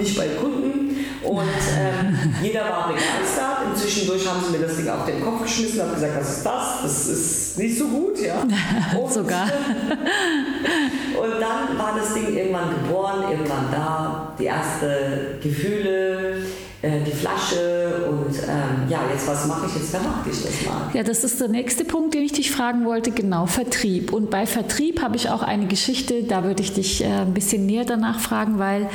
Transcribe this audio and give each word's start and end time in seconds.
nicht 0.00 0.16
bei 0.16 0.28
Kunden. 0.28 1.04
Und 1.22 1.42
ähm, 1.78 2.34
jeder 2.42 2.62
war 2.62 2.88
begeistert. 2.88 3.68
Inzwischen 3.72 4.08
durch 4.08 4.26
haben 4.26 4.42
sie 4.44 4.56
mir 4.56 4.66
das 4.66 4.76
Ding 4.76 4.88
auf 4.88 5.04
den 5.04 5.20
Kopf 5.20 5.42
geschmissen 5.42 5.80
und 5.80 5.94
gesagt, 5.94 6.12
was 6.18 6.36
ist 6.36 6.46
das? 6.46 6.82
Das 6.82 7.06
ist 7.08 7.58
nicht 7.58 7.78
so 7.78 7.88
gut, 7.88 8.18
ja. 8.20 8.42
Und, 8.98 9.12
Sogar. 9.12 9.44
und 11.22 11.40
dann 11.40 11.78
war 11.78 11.94
das 11.96 12.14
Ding 12.14 12.34
irgendwann 12.34 12.70
geboren, 12.70 13.24
irgendwann 13.30 13.70
da, 13.70 14.34
die 14.38 14.46
ersten 14.46 15.40
Gefühle, 15.42 16.42
die 16.82 17.10
Flasche 17.10 18.06
und 18.08 18.34
ähm, 18.38 18.88
ja, 18.88 19.00
jetzt 19.12 19.28
was 19.28 19.46
mache 19.46 19.66
ich, 19.66 19.74
jetzt 19.74 19.90
vermarkte 19.90 20.30
ich 20.30 20.42
das 20.42 20.66
mal. 20.66 20.90
Ja, 20.94 21.02
das 21.02 21.24
ist 21.24 21.38
der 21.40 21.48
nächste 21.48 21.84
Punkt, 21.84 22.14
den 22.14 22.22
ich 22.22 22.32
dich 22.32 22.50
fragen 22.50 22.86
wollte, 22.86 23.10
genau, 23.10 23.44
Vertrieb. 23.46 24.12
Und 24.12 24.30
bei 24.30 24.46
Vertrieb 24.46 25.02
habe 25.02 25.16
ich 25.16 25.28
auch 25.28 25.42
eine 25.42 25.66
Geschichte, 25.66 26.22
da 26.22 26.42
würde 26.44 26.62
ich 26.62 26.72
dich 26.72 27.04
äh, 27.04 27.06
ein 27.06 27.34
bisschen 27.34 27.66
näher 27.66 27.84
danach 27.84 28.20
fragen, 28.20 28.58
weil 28.58 28.88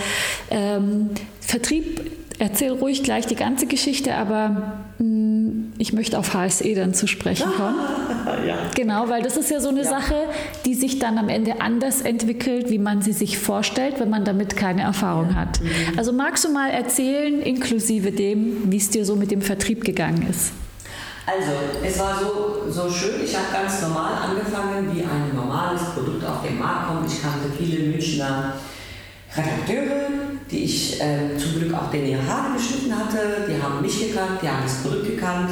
ähm, 0.50 1.12
Vertrieb, 1.42 2.12
erzähl 2.40 2.72
ruhig 2.72 3.04
gleich 3.04 3.26
die 3.26 3.36
ganze 3.36 3.66
Geschichte, 3.66 4.16
aber 4.16 4.80
mh, 5.00 5.06
mm, 5.06 5.74
ich 5.78 5.94
möchte 5.94 6.18
auf 6.18 6.34
HSE 6.34 6.74
dann 6.76 6.94
zu 6.94 7.08
sprechen 7.08 7.48
kommen. 7.58 7.76
ja. 8.48 8.56
Genau, 8.76 9.10
weil 9.10 9.22
das 9.22 9.38
ist 9.38 9.52
ja 9.52 9.60
so 9.60 9.70
eine 9.70 9.84
ja. 9.84 9.90
Sache, 9.90 10.16
die 10.66 10.74
sich 10.74 11.00
dann 11.00 11.18
am 11.18 11.30
Ende 11.30 11.62
anders 11.62 12.02
entwickelt, 12.02 12.70
wie 12.70 12.80
man 12.80 13.02
sie 13.02 13.14
sich 13.14 13.38
vorstellt, 13.38 14.00
wenn 14.00 14.10
man 14.10 14.26
damit 14.26 14.56
keine 14.56 14.82
Erfahrung 14.82 15.36
hat. 15.36 15.62
Mhm. 15.62 15.98
Also 15.98 16.14
magst 16.14 16.46
du 16.46 16.50
mal 16.50 16.70
erzählen, 16.70 17.42
inklusive 17.42 18.12
dem, 18.12 18.72
wie 18.72 18.78
es 18.78 18.90
dir 18.90 19.06
so 19.06 19.16
mit 19.16 19.32
dem 19.32 19.42
Vertrieb 19.42 19.84
gegangen 19.84 20.28
ist? 20.30 20.52
Also, 21.28 21.54
es 21.84 21.98
war 22.00 22.20
so, 22.20 22.72
so 22.72 22.90
schön. 22.90 23.24
Ich 23.24 23.36
habe 23.36 23.48
ganz 23.52 23.82
normal 23.82 24.14
angefangen, 24.30 24.96
wie 24.96 25.02
ein 25.02 25.36
normales 25.36 25.82
Produkt 25.96 26.24
auf 26.24 26.44
den 26.44 26.60
Markt 26.60 26.88
kommt. 26.88 27.12
Ich 27.12 27.20
kannte 27.22 27.50
viele 27.58 27.88
Münchner 27.90 28.54
Redakteure, 29.36 30.25
die 30.52 30.64
ich 30.64 31.02
äh, 31.02 31.38
zum 31.38 31.60
Glück 31.60 31.74
auch 31.74 31.90
den 31.92 32.06
ihre 32.06 32.26
Haare 32.28 32.54
geschnitten 32.54 32.98
hatte. 32.98 33.48
Die 33.48 33.62
haben 33.62 33.82
mich 33.82 34.08
gekannt, 34.08 34.40
die 34.42 34.48
haben 34.48 34.64
das 34.64 34.76
Produkt 34.76 35.08
gekannt. 35.08 35.50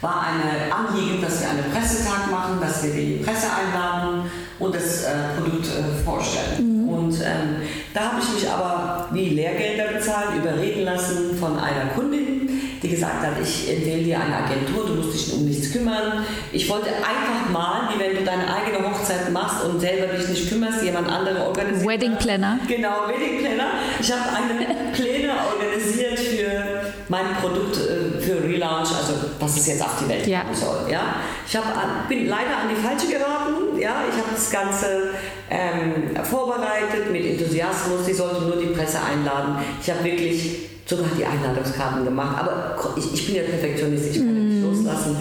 War 0.00 0.26
eine 0.26 0.72
Anliegen, 0.72 1.22
dass 1.22 1.40
wir 1.40 1.50
einen 1.50 1.72
Pressetag 1.72 2.30
machen, 2.30 2.60
dass 2.60 2.84
wir 2.84 2.92
die 2.92 3.22
Presse 3.24 3.46
einladen 3.46 4.30
und 4.58 4.74
das 4.74 5.04
äh, 5.04 5.10
Produkt 5.36 5.66
äh, 5.66 6.04
vorstellen. 6.04 6.84
Mhm. 6.84 6.88
Und 6.88 7.14
ähm, 7.20 7.62
da 7.94 8.12
habe 8.12 8.20
ich 8.20 8.34
mich 8.34 8.50
aber 8.50 9.08
wie 9.12 9.30
Lehrgelder 9.30 9.92
bezahlt, 9.92 10.36
überreden 10.36 10.84
lassen 10.84 11.36
von 11.38 11.58
einer 11.58 11.90
Kundin, 11.94 12.48
die 12.82 12.88
gesagt 12.88 13.24
hat, 13.24 13.32
ich 13.42 13.70
empfehle 13.70 14.02
dir 14.02 14.20
eine 14.20 14.36
Agentur, 14.36 14.86
du 14.86 14.94
musst 14.94 15.14
dich 15.14 15.34
um 15.34 15.44
nichts 15.44 15.72
kümmern. 15.72 16.24
Ich 16.52 16.68
wollte 16.68 16.88
einfach 16.88 17.50
mal, 17.52 17.88
wie 17.92 17.98
wenn 17.98 18.16
du 18.16 18.24
deine 18.24 18.44
eigene 18.52 18.88
Hochzeit 18.88 19.32
machst 19.32 19.55
und 19.66 19.80
selber 19.80 20.12
dich 20.12 20.28
nicht 20.28 20.48
kümmerst, 20.48 20.82
jemand 20.82 21.08
andere 21.08 21.46
organisiert. 21.46 21.88
Wedding 21.88 22.16
Planner. 22.16 22.58
Genau, 22.68 23.08
Wedding 23.08 23.40
Planner. 23.40 23.70
Ich 24.00 24.12
habe 24.12 24.22
eine 24.34 24.92
Pläne 24.92 25.32
organisiert 25.52 26.18
für 26.18 26.92
mein 27.08 27.34
Produkt, 27.40 27.76
äh, 27.76 28.20
für 28.20 28.42
Relaunch, 28.42 28.90
also 28.94 29.14
dass 29.38 29.56
es 29.56 29.66
jetzt 29.66 29.82
auf 29.82 29.98
die 30.02 30.08
Welt 30.08 30.26
ja. 30.26 30.42
kommen 30.42 30.54
soll. 30.54 30.90
Ja? 30.90 31.16
Ich 31.46 31.56
hab, 31.56 32.08
bin 32.08 32.28
leider 32.28 32.58
an 32.62 32.68
die 32.70 32.76
falsche 32.76 33.06
geraten. 33.06 33.78
Ja? 33.78 34.04
Ich 34.10 34.16
habe 34.16 34.30
das 34.34 34.50
Ganze 34.50 35.10
ähm, 35.50 36.16
vorbereitet 36.24 37.10
mit 37.12 37.24
Enthusiasmus. 37.24 38.06
Sie 38.06 38.14
sollte 38.14 38.42
nur 38.42 38.56
die 38.56 38.66
Presse 38.66 38.98
einladen. 39.02 39.56
Ich 39.80 39.90
habe 39.90 40.04
wirklich 40.04 40.70
sogar 40.86 41.06
die 41.18 41.24
Einladungskarten 41.24 42.04
gemacht. 42.04 42.38
Aber 42.40 42.76
ich, 42.96 43.12
ich 43.12 43.26
bin 43.26 43.36
ja 43.36 43.42
Perfektionist, 43.42 44.10
ich 44.10 44.18
kann 44.18 44.34
mm. 44.34 44.48
nicht 44.48 44.62
loslassen. 44.62 45.16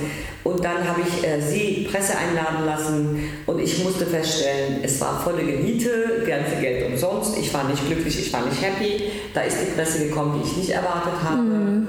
Und 0.46 0.64
dann 0.64 0.88
habe 0.88 1.02
ich 1.02 1.28
äh, 1.28 1.42
sie 1.42 1.88
Presse 1.92 2.14
einladen 2.18 2.66
lassen 2.66 3.20
und 3.48 3.60
ich 3.60 3.84
musste 3.84 4.06
feststellen, 4.06 4.80
es 4.84 5.02
war 5.02 5.20
volle 5.20 5.44
Geniete, 5.44 6.24
ganze 6.26 6.62
Geld 6.62 6.86
umsonst. 6.86 7.36
Ich 7.38 7.52
war 7.52 7.64
nicht 7.64 7.86
glücklich, 7.86 8.28
ich 8.28 8.32
war 8.32 8.46
nicht 8.46 8.62
happy. 8.62 9.10
Da 9.34 9.42
ist 9.42 9.58
die 9.60 9.72
Presse 9.72 10.08
gekommen, 10.08 10.40
die 10.40 10.48
ich 10.48 10.58
nicht 10.58 10.70
erwartet 10.70 11.14
habe. 11.24 11.42
Mm. 11.42 11.88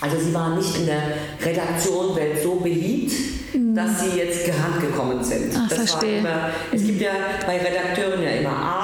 Also 0.00 0.18
sie 0.18 0.32
war 0.32 0.56
nicht 0.56 0.78
in 0.78 0.86
der 0.86 1.02
Redaktionwelt 1.44 2.40
so 2.42 2.54
beliebt 2.60 3.12
Mhm. 3.52 3.74
dass 3.74 4.00
sie 4.00 4.18
jetzt 4.18 4.44
gerannt 4.44 4.80
gekommen 4.80 5.22
sind. 5.22 5.52
Ach, 5.56 5.70
verstehe. 5.70 6.18
Immer, 6.18 6.50
es 6.72 6.84
gibt 6.84 7.00
ja 7.00 7.12
bei 7.46 7.58
Redakteuren 7.58 8.22
ja 8.22 8.30
immer 8.30 8.50
A 8.50 8.79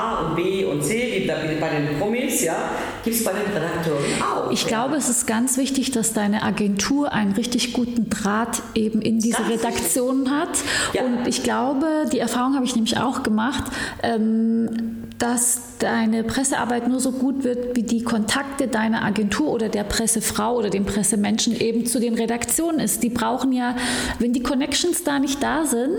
C, 0.86 1.22
wie 1.22 1.60
bei 1.60 1.68
den 1.68 1.98
Promis, 1.98 2.42
ja, 2.42 2.70
gibt 3.04 3.16
es 3.16 3.24
bei 3.24 3.32
den 3.32 3.52
Redakteuren 3.52 4.04
auch. 4.22 4.50
Ich 4.50 4.62
ja. 4.62 4.68
glaube, 4.68 4.96
es 4.96 5.08
ist 5.08 5.26
ganz 5.26 5.56
wichtig, 5.56 5.90
dass 5.90 6.12
deine 6.12 6.42
Agentur 6.42 7.12
einen 7.12 7.32
richtig 7.32 7.72
guten 7.72 8.08
Draht 8.10 8.62
eben 8.74 9.02
in 9.02 9.18
diese 9.18 9.38
ganz 9.38 9.50
Redaktionen 9.50 10.30
hat. 10.30 10.58
Ja. 10.92 11.02
Und 11.02 11.26
ich 11.26 11.42
glaube, 11.42 12.06
die 12.12 12.18
Erfahrung 12.18 12.54
habe 12.54 12.64
ich 12.64 12.74
nämlich 12.74 12.98
auch 12.98 13.22
gemacht, 13.22 13.64
ähm, 14.02 15.06
dass 15.18 15.78
deine 15.78 16.24
Pressearbeit 16.24 16.88
nur 16.88 17.00
so 17.00 17.12
gut 17.12 17.44
wird, 17.44 17.74
wie 17.76 17.82
die 17.82 18.02
Kontakte 18.02 18.68
deiner 18.68 19.02
Agentur 19.02 19.50
oder 19.50 19.68
der 19.68 19.84
Pressefrau 19.84 20.56
oder 20.56 20.68
dem 20.68 20.84
Pressemenschen 20.84 21.58
eben 21.58 21.86
zu 21.86 22.00
den 22.00 22.14
Redaktionen 22.14 22.80
ist. 22.80 23.02
Die 23.02 23.08
brauchen 23.08 23.52
ja, 23.52 23.76
wenn 24.18 24.32
die 24.32 24.42
Connections 24.42 25.04
da 25.04 25.18
nicht 25.18 25.42
da 25.42 25.64
sind. 25.64 25.90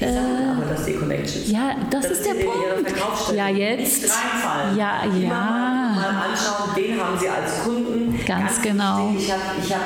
Die 0.00 0.04
äh, 0.04 0.08
aber, 0.08 0.66
dass 0.70 0.84
die 0.84 0.92
Connections. 0.92 1.50
Ja, 1.50 1.76
das, 1.90 2.02
das 2.02 2.18
ist 2.18 2.26
der 2.26 2.34
Punkt. 2.34 3.34
Ja, 3.34 3.48
jetzt. 3.48 4.04
Nicht 4.36 4.78
Ja, 4.78 5.04
ja. 5.04 5.28
Mal 5.28 6.30
anschauen, 6.30 6.74
den 6.76 7.00
haben 7.00 7.18
sie 7.18 7.28
als 7.28 7.64
Kunden. 7.64 8.18
Ganz, 8.26 8.26
Ganz 8.26 8.62
genau. 8.62 9.14
Ich 9.16 9.30
habe 9.30 9.42
ich 9.62 9.74
hab 9.74 9.82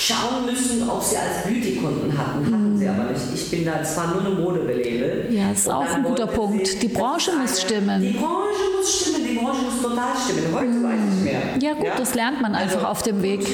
schauen 0.00 0.46
müssen, 0.46 0.88
ob 0.88 1.02
sie 1.02 1.16
als 1.16 1.44
Beauty-Kunden 1.44 2.16
hatten. 2.16 2.46
Hatten 2.46 2.72
mhm. 2.72 2.78
sie 2.78 2.88
aber 2.88 3.04
nicht. 3.04 3.22
Ich 3.34 3.50
bin 3.50 3.66
da 3.66 3.82
zwar 3.82 4.08
nur 4.08 4.20
eine 4.20 4.30
Modebelebe. 4.30 5.26
Ja, 5.30 5.50
das 5.50 5.60
ist 5.60 5.68
auch 5.68 5.84
ein 5.84 6.02
guter 6.02 6.26
Punkt. 6.26 6.82
Die 6.82 6.88
Branche 6.88 7.32
muss 7.32 7.60
stimmen. 7.60 8.00
Die 8.00 8.12
Branche 8.12 8.64
muss 8.78 9.00
stimmen, 9.00 9.26
die 9.28 9.34
Branche 9.34 9.62
muss 9.62 9.82
total 9.82 10.12
stimmen. 10.16 10.54
Heute 10.54 10.66
mhm. 10.66 10.84
weiß 10.84 11.00
ich 11.16 11.24
mehr. 11.24 11.40
Ja 11.60 11.74
gut, 11.74 11.86
ja? 11.86 11.94
das 11.96 12.14
lernt 12.14 12.40
man 12.40 12.54
einfach 12.54 12.76
also, 12.76 12.86
auf 12.86 13.02
dem 13.02 13.22
Weg. 13.22 13.46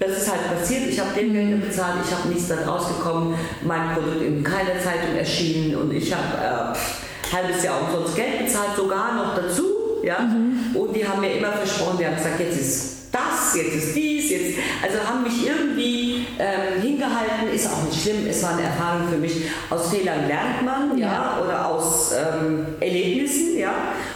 Das 0.00 0.10
ist 0.10 0.30
halt 0.30 0.58
passiert. 0.58 0.88
Ich 0.88 0.98
habe 0.98 1.10
den 1.14 1.32
Gelder 1.32 1.64
bezahlt, 1.64 1.94
ich 2.04 2.12
habe 2.12 2.28
nichts 2.28 2.48
da 2.48 2.56
rausgekommen. 2.66 3.34
Mein 3.64 3.94
Produkt 3.94 4.22
in 4.22 4.42
keiner 4.42 4.80
Zeitung 4.82 5.14
erschienen 5.16 5.76
und 5.76 5.92
ich 5.92 6.12
habe 6.12 6.36
äh, 6.36 7.36
ein 7.36 7.42
halbes 7.42 7.62
Jahr 7.62 7.80
umsonst 7.80 8.16
Geld 8.16 8.44
bezahlt, 8.44 8.74
sogar 8.76 9.14
noch 9.14 9.36
dazu. 9.36 9.71
Ja? 10.02 10.20
Mhm. 10.20 10.76
Und 10.76 10.94
die 10.94 11.06
haben 11.06 11.20
mir 11.20 11.34
immer 11.34 11.52
versprochen, 11.52 11.98
die 11.98 12.06
haben 12.06 12.16
gesagt, 12.16 12.40
jetzt 12.40 12.60
ist 12.60 13.02
das, 13.12 13.54
jetzt 13.54 13.74
ist 13.74 13.94
dies, 13.94 14.30
jetzt, 14.30 14.58
also 14.82 14.98
haben 15.06 15.22
mich 15.22 15.46
irgendwie 15.46 16.26
ähm, 16.38 16.80
hingehalten, 16.80 17.48
ist 17.54 17.70
auch 17.70 17.84
nicht 17.84 18.02
schlimm, 18.02 18.26
es 18.26 18.42
war 18.42 18.52
eine 18.52 18.62
Erfahrung 18.62 19.08
für 19.10 19.18
mich. 19.18 19.42
Aus 19.68 19.90
Fehlern 19.90 20.26
lernt 20.26 20.64
man, 20.64 20.96
ja, 20.96 21.12
ja 21.12 21.38
oder 21.44 21.66
aus 21.68 22.12
ähm, 22.12 22.66
Erlebnissen, 22.80 23.58
ja. 23.58 23.74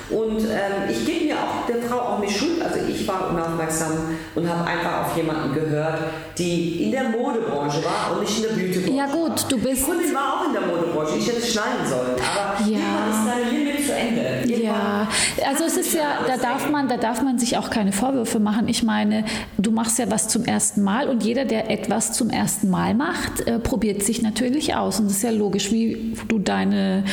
Und 0.08 0.38
ähm, 0.38 0.88
ich 0.88 1.04
gebe 1.04 1.26
mir 1.26 1.34
auch 1.34 1.66
der 1.66 1.82
Frau 1.82 1.98
auch 1.98 2.18
nicht 2.20 2.38
Schuld, 2.38 2.62
also 2.62 2.78
ich 2.88 3.06
war 3.06 3.30
unaufmerksam 3.30 3.92
und 4.34 4.48
habe 4.48 4.66
einfach 4.66 5.04
auf 5.06 5.16
jemanden 5.16 5.54
gehört, 5.54 5.98
die 6.38 6.84
in 6.84 6.92
der 6.92 7.04
Modebranche 7.04 7.84
war 7.84 8.12
und 8.12 8.20
nicht 8.20 8.36
in 8.38 8.42
der 8.44 8.62
Beautybranche. 8.62 8.96
Ja 8.96 9.06
gut, 9.06 9.44
du 9.50 9.58
bist. 9.58 9.82
Die 9.82 9.90
Kundin 9.90 10.14
war 10.14 10.40
auch 10.40 10.46
in 10.46 10.52
der 10.54 10.62
Modebranche, 10.62 11.16
ich 11.18 11.28
hätte 11.28 11.38
es 11.38 11.52
schneiden 11.52 11.86
sollen, 11.86 12.12
aber 12.12 12.64
ja. 12.66 12.78
ist 13.10 13.26
deine. 13.26 13.46
Irgendwann 13.50 13.65
ja, 14.66 15.08
also 15.48 15.64
es 15.64 15.76
ist 15.76 15.94
ja, 15.94 16.20
da 16.26 16.36
darf 16.36 16.70
man, 16.70 16.88
da 16.88 16.96
darf 16.96 17.22
man 17.22 17.38
sich 17.38 17.56
auch 17.56 17.70
keine 17.70 17.92
Vorwürfe 17.92 18.38
machen. 18.38 18.68
Ich 18.68 18.82
meine, 18.82 19.24
du 19.58 19.70
machst 19.70 19.98
ja 19.98 20.10
was 20.10 20.28
zum 20.28 20.44
ersten 20.44 20.82
Mal 20.82 21.08
und 21.08 21.24
jeder, 21.24 21.44
der 21.44 21.70
etwas 21.70 22.12
zum 22.12 22.30
ersten 22.30 22.70
Mal 22.70 22.94
macht, 22.94 23.46
äh, 23.46 23.58
probiert 23.58 24.02
sich 24.02 24.22
natürlich 24.22 24.74
aus. 24.74 25.00
Und 25.00 25.06
das 25.06 25.18
ist 25.18 25.22
ja 25.22 25.30
logisch, 25.30 25.72
wie 25.72 26.14
du 26.28 26.38
deine, 26.38 27.04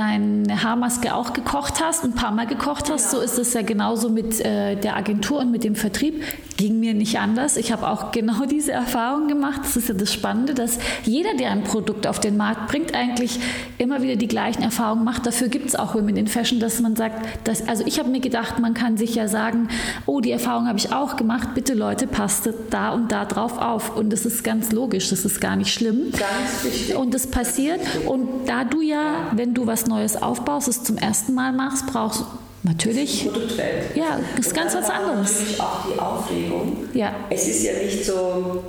deine 0.00 0.62
Haarmaske 0.62 1.14
auch 1.14 1.34
gekocht 1.34 1.80
hast 1.82 2.04
ein 2.04 2.14
paar 2.14 2.32
Mal 2.32 2.46
gekocht 2.46 2.90
hast. 2.90 3.10
So 3.10 3.20
ist 3.20 3.38
es 3.38 3.52
ja 3.52 3.60
genauso 3.62 4.08
mit 4.08 4.40
äh, 4.40 4.76
der 4.76 4.96
Agentur 4.96 5.40
und 5.40 5.50
mit 5.50 5.62
dem 5.62 5.74
Vertrieb. 5.74 6.24
Ging 6.56 6.80
mir 6.80 6.94
nicht 6.94 7.18
anders. 7.18 7.56
Ich 7.56 7.70
habe 7.70 7.88
auch 7.88 8.10
genau 8.10 8.44
diese 8.50 8.72
Erfahrung 8.72 9.28
gemacht. 9.28 9.60
Das 9.62 9.76
ist 9.76 9.88
ja 9.88 9.94
das 9.94 10.12
Spannende, 10.12 10.54
dass 10.54 10.78
jeder, 11.04 11.34
der 11.34 11.50
ein 11.50 11.64
Produkt 11.64 12.06
auf 12.06 12.18
den 12.18 12.38
Markt 12.38 12.68
bringt, 12.68 12.94
eigentlich 12.94 13.38
immer 13.76 14.00
wieder 14.00 14.16
die 14.16 14.26
gleichen 14.26 14.62
Erfahrungen 14.62 15.04
macht. 15.04 15.26
Dafür 15.26 15.48
gibt 15.48 15.66
es 15.66 15.76
auch 15.76 15.94
Women 15.94 16.16
in 16.16 16.26
Fashion, 16.28 16.60
dass 16.60 16.80
man 16.80 16.96
sagt, 16.96 17.46
dass, 17.46 17.68
also 17.68 17.84
ich 17.86 17.98
habe 17.98 18.08
mir 18.08 18.20
gedacht, 18.20 18.58
man 18.58 18.72
kann 18.72 18.96
sich 18.96 19.14
ja 19.14 19.28
sagen, 19.28 19.68
oh, 20.06 20.20
die 20.20 20.30
Erfahrung 20.30 20.66
habe 20.66 20.78
ich 20.78 20.92
auch 20.92 21.16
gemacht, 21.16 21.54
bitte 21.54 21.74
Leute, 21.74 22.06
passt 22.06 22.48
da 22.70 22.90
und 22.90 23.12
da 23.12 23.26
drauf 23.26 23.58
auf. 23.58 23.96
Und 23.96 24.10
das 24.10 24.24
ist 24.24 24.44
ganz 24.44 24.72
logisch, 24.72 25.10
das 25.10 25.26
ist 25.26 25.40
gar 25.40 25.56
nicht 25.56 25.72
schlimm. 25.74 26.10
Ganz 26.12 26.64
wichtig. 26.64 26.96
Und 26.96 27.12
das 27.12 27.26
passiert. 27.26 27.80
Und 28.06 28.46
da 28.46 28.64
du 28.64 28.80
ja, 28.80 29.28
wenn 29.32 29.52
du 29.52 29.66
was 29.66 29.86
Neues 29.90 30.20
aufbaust, 30.20 30.68
es 30.68 30.82
zum 30.82 30.96
ersten 30.96 31.34
Mal 31.34 31.52
machst, 31.52 31.86
brauchst 31.86 32.20
du 32.20 32.24
Natürlich. 32.62 33.24
Produktwelt. 33.24 33.96
Ja, 33.96 34.20
das 34.36 34.48
ist 34.48 34.54
ganz 34.54 34.74
was 34.74 34.90
anderes. 34.90 35.32
Natürlich 35.32 35.60
auch 35.60 35.86
die 35.86 35.98
Aufregung. 35.98 36.76
Ja. 36.92 37.14
Es 37.30 37.48
ist 37.48 37.64
ja 37.64 37.72
nicht 37.72 38.04
so, 38.04 38.62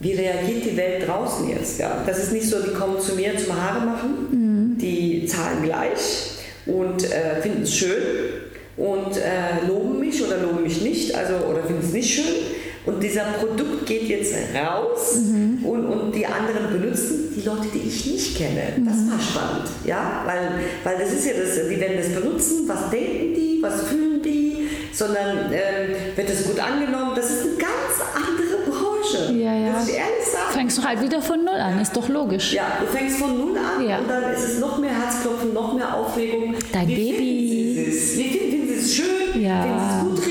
wie 0.00 0.12
reagiert 0.12 0.64
die 0.64 0.76
Welt 0.76 1.06
draußen 1.06 1.48
jetzt? 1.48 1.78
Ja? 1.78 2.02
Das 2.04 2.18
ist 2.18 2.32
nicht 2.32 2.48
so, 2.48 2.60
die 2.60 2.72
kommen 2.72 3.00
zu 3.00 3.14
mir 3.14 3.36
zum 3.36 3.54
Haare 3.54 3.84
machen, 3.84 4.10
mhm. 4.30 4.78
die 4.78 5.26
zahlen 5.26 5.62
gleich 5.62 6.32
und 6.66 7.04
äh, 7.04 7.40
finden 7.40 7.62
es 7.62 7.74
schön 7.74 8.02
und 8.76 9.16
äh, 9.16 9.66
loben 9.68 10.00
mich 10.00 10.24
oder 10.24 10.38
loben 10.38 10.64
mich 10.64 10.80
nicht, 10.82 11.14
also 11.14 11.34
oder 11.46 11.62
finden 11.62 11.84
es 11.84 11.92
nicht 11.92 12.12
schön. 12.12 12.34
Und 12.90 13.00
dieser 13.00 13.22
Produkt 13.22 13.86
geht 13.86 14.08
jetzt 14.08 14.34
raus 14.54 15.16
mhm. 15.16 15.64
und, 15.64 15.86
und 15.86 16.12
die 16.12 16.26
anderen 16.26 16.72
benutzen 16.72 17.32
die 17.36 17.42
Leute, 17.42 17.68
die 17.72 17.88
ich 17.88 18.04
nicht 18.06 18.36
kenne. 18.36 18.72
Das 18.84 18.96
mhm. 18.96 19.10
war 19.12 19.20
spannend, 19.20 19.68
ja, 19.84 20.22
weil, 20.26 20.60
weil 20.82 20.98
das 20.98 21.12
ist 21.12 21.26
ja 21.26 21.32
das, 21.40 21.68
die 21.68 21.80
werden 21.80 21.96
das 21.96 22.08
benutzen, 22.08 22.66
was 22.66 22.90
denken 22.90 23.34
die, 23.34 23.58
was 23.62 23.82
fühlen 23.84 24.20
die, 24.22 24.68
sondern 24.92 25.52
ähm, 25.52 26.16
wird 26.16 26.30
es 26.30 26.44
gut 26.44 26.58
angenommen. 26.58 27.12
Das 27.14 27.30
ist 27.30 27.42
eine 27.42 27.56
ganz 27.56 27.94
andere 28.12 28.70
Branche. 28.70 29.32
Ja, 29.34 29.54
ja. 29.54 29.72
Muss 29.72 29.88
ich 29.88 29.94
ehrlich 29.94 30.26
sagen. 30.26 30.52
Fängst 30.52 30.78
du 30.78 30.82
halt 30.82 31.00
wieder 31.00 31.22
von 31.22 31.44
Null 31.44 31.54
an, 31.54 31.80
ist 31.80 31.96
doch 31.96 32.08
logisch. 32.08 32.52
Ja, 32.52 32.78
du 32.80 32.86
fängst 32.86 33.18
von 33.18 33.38
Null 33.38 33.56
an 33.56 33.88
Ja. 33.88 33.98
und 33.98 34.08
dann 34.08 34.32
ist 34.32 34.44
es 34.48 34.58
noch 34.58 34.78
mehr 34.78 34.90
Herzklopfen, 34.90 35.54
noch 35.54 35.74
mehr 35.74 35.94
Aufregung. 35.94 36.56
Dein 36.72 36.88
Wie 36.88 36.94
Baby. 36.96 37.16
Finden 37.16 37.74
Sie 37.74 37.90
es? 37.90 38.18
Wie 38.18 38.38
finden 38.38 38.68
Sie 38.68 38.74
es 38.74 38.94
schön? 38.94 39.42
Ja. 39.42 39.62
Finden 39.62 39.78
Sie 39.78 39.96
es 39.96 40.24
gut 40.24 40.29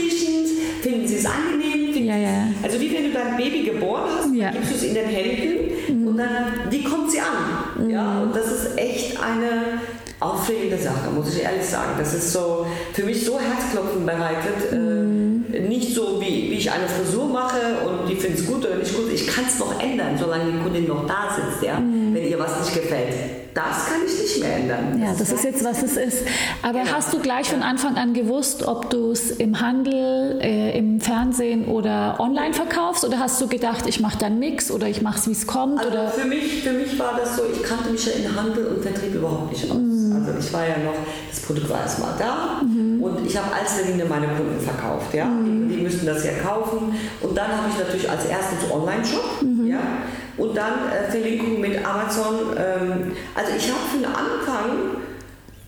Wie 2.80 2.94
wenn 2.94 3.04
du 3.06 3.12
dein 3.12 3.38
Baby 3.38 3.64
geboren 3.64 4.04
hast, 4.18 4.34
Ja. 4.34 4.52
gibst 4.52 4.72
du 4.72 4.76
es 4.76 4.84
in 4.84 4.94
den 4.94 5.06
Händen 5.08 6.08
und 6.08 6.18
dann, 6.18 6.54
wie 6.70 6.84
kommt 6.84 7.12
sie 7.12 7.20
an? 7.20 7.84
Mhm. 7.84 7.90
Ja, 7.90 8.22
und 8.22 8.36
das 8.36 8.48
ist 8.52 8.78
echt 8.78 9.18
eine 9.22 9.80
aufregende 10.20 10.78
Sache, 10.78 11.10
muss 11.16 11.34
ich 11.36 11.44
ehrlich 11.44 11.66
sagen. 11.66 11.92
Das 11.98 12.14
ist 12.14 12.34
so 12.34 12.66
für 12.94 13.04
mich 13.04 13.24
so 13.26 13.40
Herzklopfen 13.40 14.06
bereitet. 14.06 14.72
Mhm. 14.72 15.46
Äh, 15.54 15.60
nicht 15.62 15.94
so, 15.96 16.20
wie, 16.22 16.52
wie 16.52 16.56
ich 16.58 16.72
eine 16.72 16.88
Frisur 16.88 17.26
mache 17.28 17.58
und 17.88 18.08
die 18.10 18.16
findet 18.16 18.42
es 18.42 18.46
gut 18.46 18.66
oder 18.66 18.76
nicht 18.76 18.89
gut. 19.02 19.12
Ich 19.14 19.28
kann 19.28 19.46
es 19.48 19.60
noch 19.60 19.80
ändern, 19.82 20.18
solange 20.18 20.52
die 20.52 20.60
Kundin 20.60 20.88
noch 20.88 21.06
da 21.08 21.30
sitzt, 21.36 21.64
ja? 21.64 21.78
wenn 21.78 22.24
ihr 22.28 22.40
was 22.40 22.60
nicht 22.60 22.74
gefällt. 22.74 23.14
Das 23.54 23.88
kann 23.88 23.98
ich 24.06 24.20
nicht 24.22 24.40
mehr 24.42 24.56
ändern. 24.58 24.96
Mhm. 24.96 25.04
Ja, 25.04 25.14
das 25.18 25.32
ist 25.32 25.44
jetzt, 25.44 25.64
was 25.66 25.82
es 25.82 25.98
ist. 25.98 26.24
Aber 26.62 26.80
Genau. 26.84 26.92
hast 26.94 27.12
du 27.14 27.20
gleich 27.20 27.50
von 27.50 27.64
Anfang 27.64 27.96
an 27.98 28.14
gewusst, 28.14 28.64
ob 28.66 28.90
du 28.92 29.12
es 29.12 29.32
im 29.32 29.60
Handel, 29.60 30.40
äh, 30.42 30.78
im 30.78 31.02
Fernsehen 31.02 31.66
oder 31.66 32.18
online 32.20 32.54
verkaufst? 32.54 33.04
Oder 33.04 33.20
hast 33.20 33.42
du 33.42 33.48
gedacht, 33.48 33.86
ich 33.88 34.00
mache 34.00 34.18
dann 34.20 34.38
Mix 34.40 34.70
oder 34.72 34.88
ich 34.88 35.02
mache 35.02 35.18
es, 35.20 35.28
wie 35.28 35.32
es 35.32 35.48
kommt? 35.48 35.80
Also 35.80 35.92
oder? 35.92 36.08
für 36.10 36.28
mich, 36.28 36.62
für 36.64 36.72
mich 36.74 36.98
war 37.00 37.18
das 37.20 37.36
so, 37.38 37.42
ich 37.52 37.64
kannte 37.64 37.90
mich 37.90 38.06
ja 38.06 38.12
in 38.14 38.36
Handel 38.36 38.68
und 38.68 38.84
Vertrieb 38.84 39.16
überhaupt 39.16 39.52
nicht 39.52 39.70
aus. 39.70 39.78
Mhm. 39.78 40.16
Also 40.26 40.40
ich 40.40 40.54
war 40.54 40.64
ja 40.68 40.78
noch, 40.86 40.94
das 41.30 41.40
Produkt 41.42 41.70
war 41.70 41.82
erstmal 41.82 42.14
da 42.20 42.62
und 42.62 43.26
ich 43.26 43.36
habe 43.38 43.54
als 43.54 43.78
Termine 43.78 44.06
meine 44.06 44.28
Kunden 44.28 44.60
verkauft. 44.60 45.14
Ja? 45.14 45.26
Mhm. 45.26 45.70
Die, 45.70 45.76
die 45.78 45.82
müssten 45.82 46.06
das 46.06 46.24
ja 46.24 46.32
kaufen. 46.34 46.94
Und 47.22 47.36
dann 47.38 47.48
habe 47.48 47.68
ich 47.72 47.78
natürlich 47.80 48.10
als 48.10 48.26
erstes 48.26 48.70
Online-Shop. 48.90 49.42
Mhm. 49.42 49.68
Ja? 49.68 49.80
Und 50.38 50.56
dann 50.56 50.74
äh, 50.92 51.12
Verlinkung 51.12 51.60
mit 51.62 51.86
Amazon. 51.86 52.36
Ähm, 52.58 53.12
also 53.36 53.52
ich 53.58 53.68
habe 53.70 53.80
für 53.92 53.98
den 53.98 54.06
Anfang, 54.06 54.96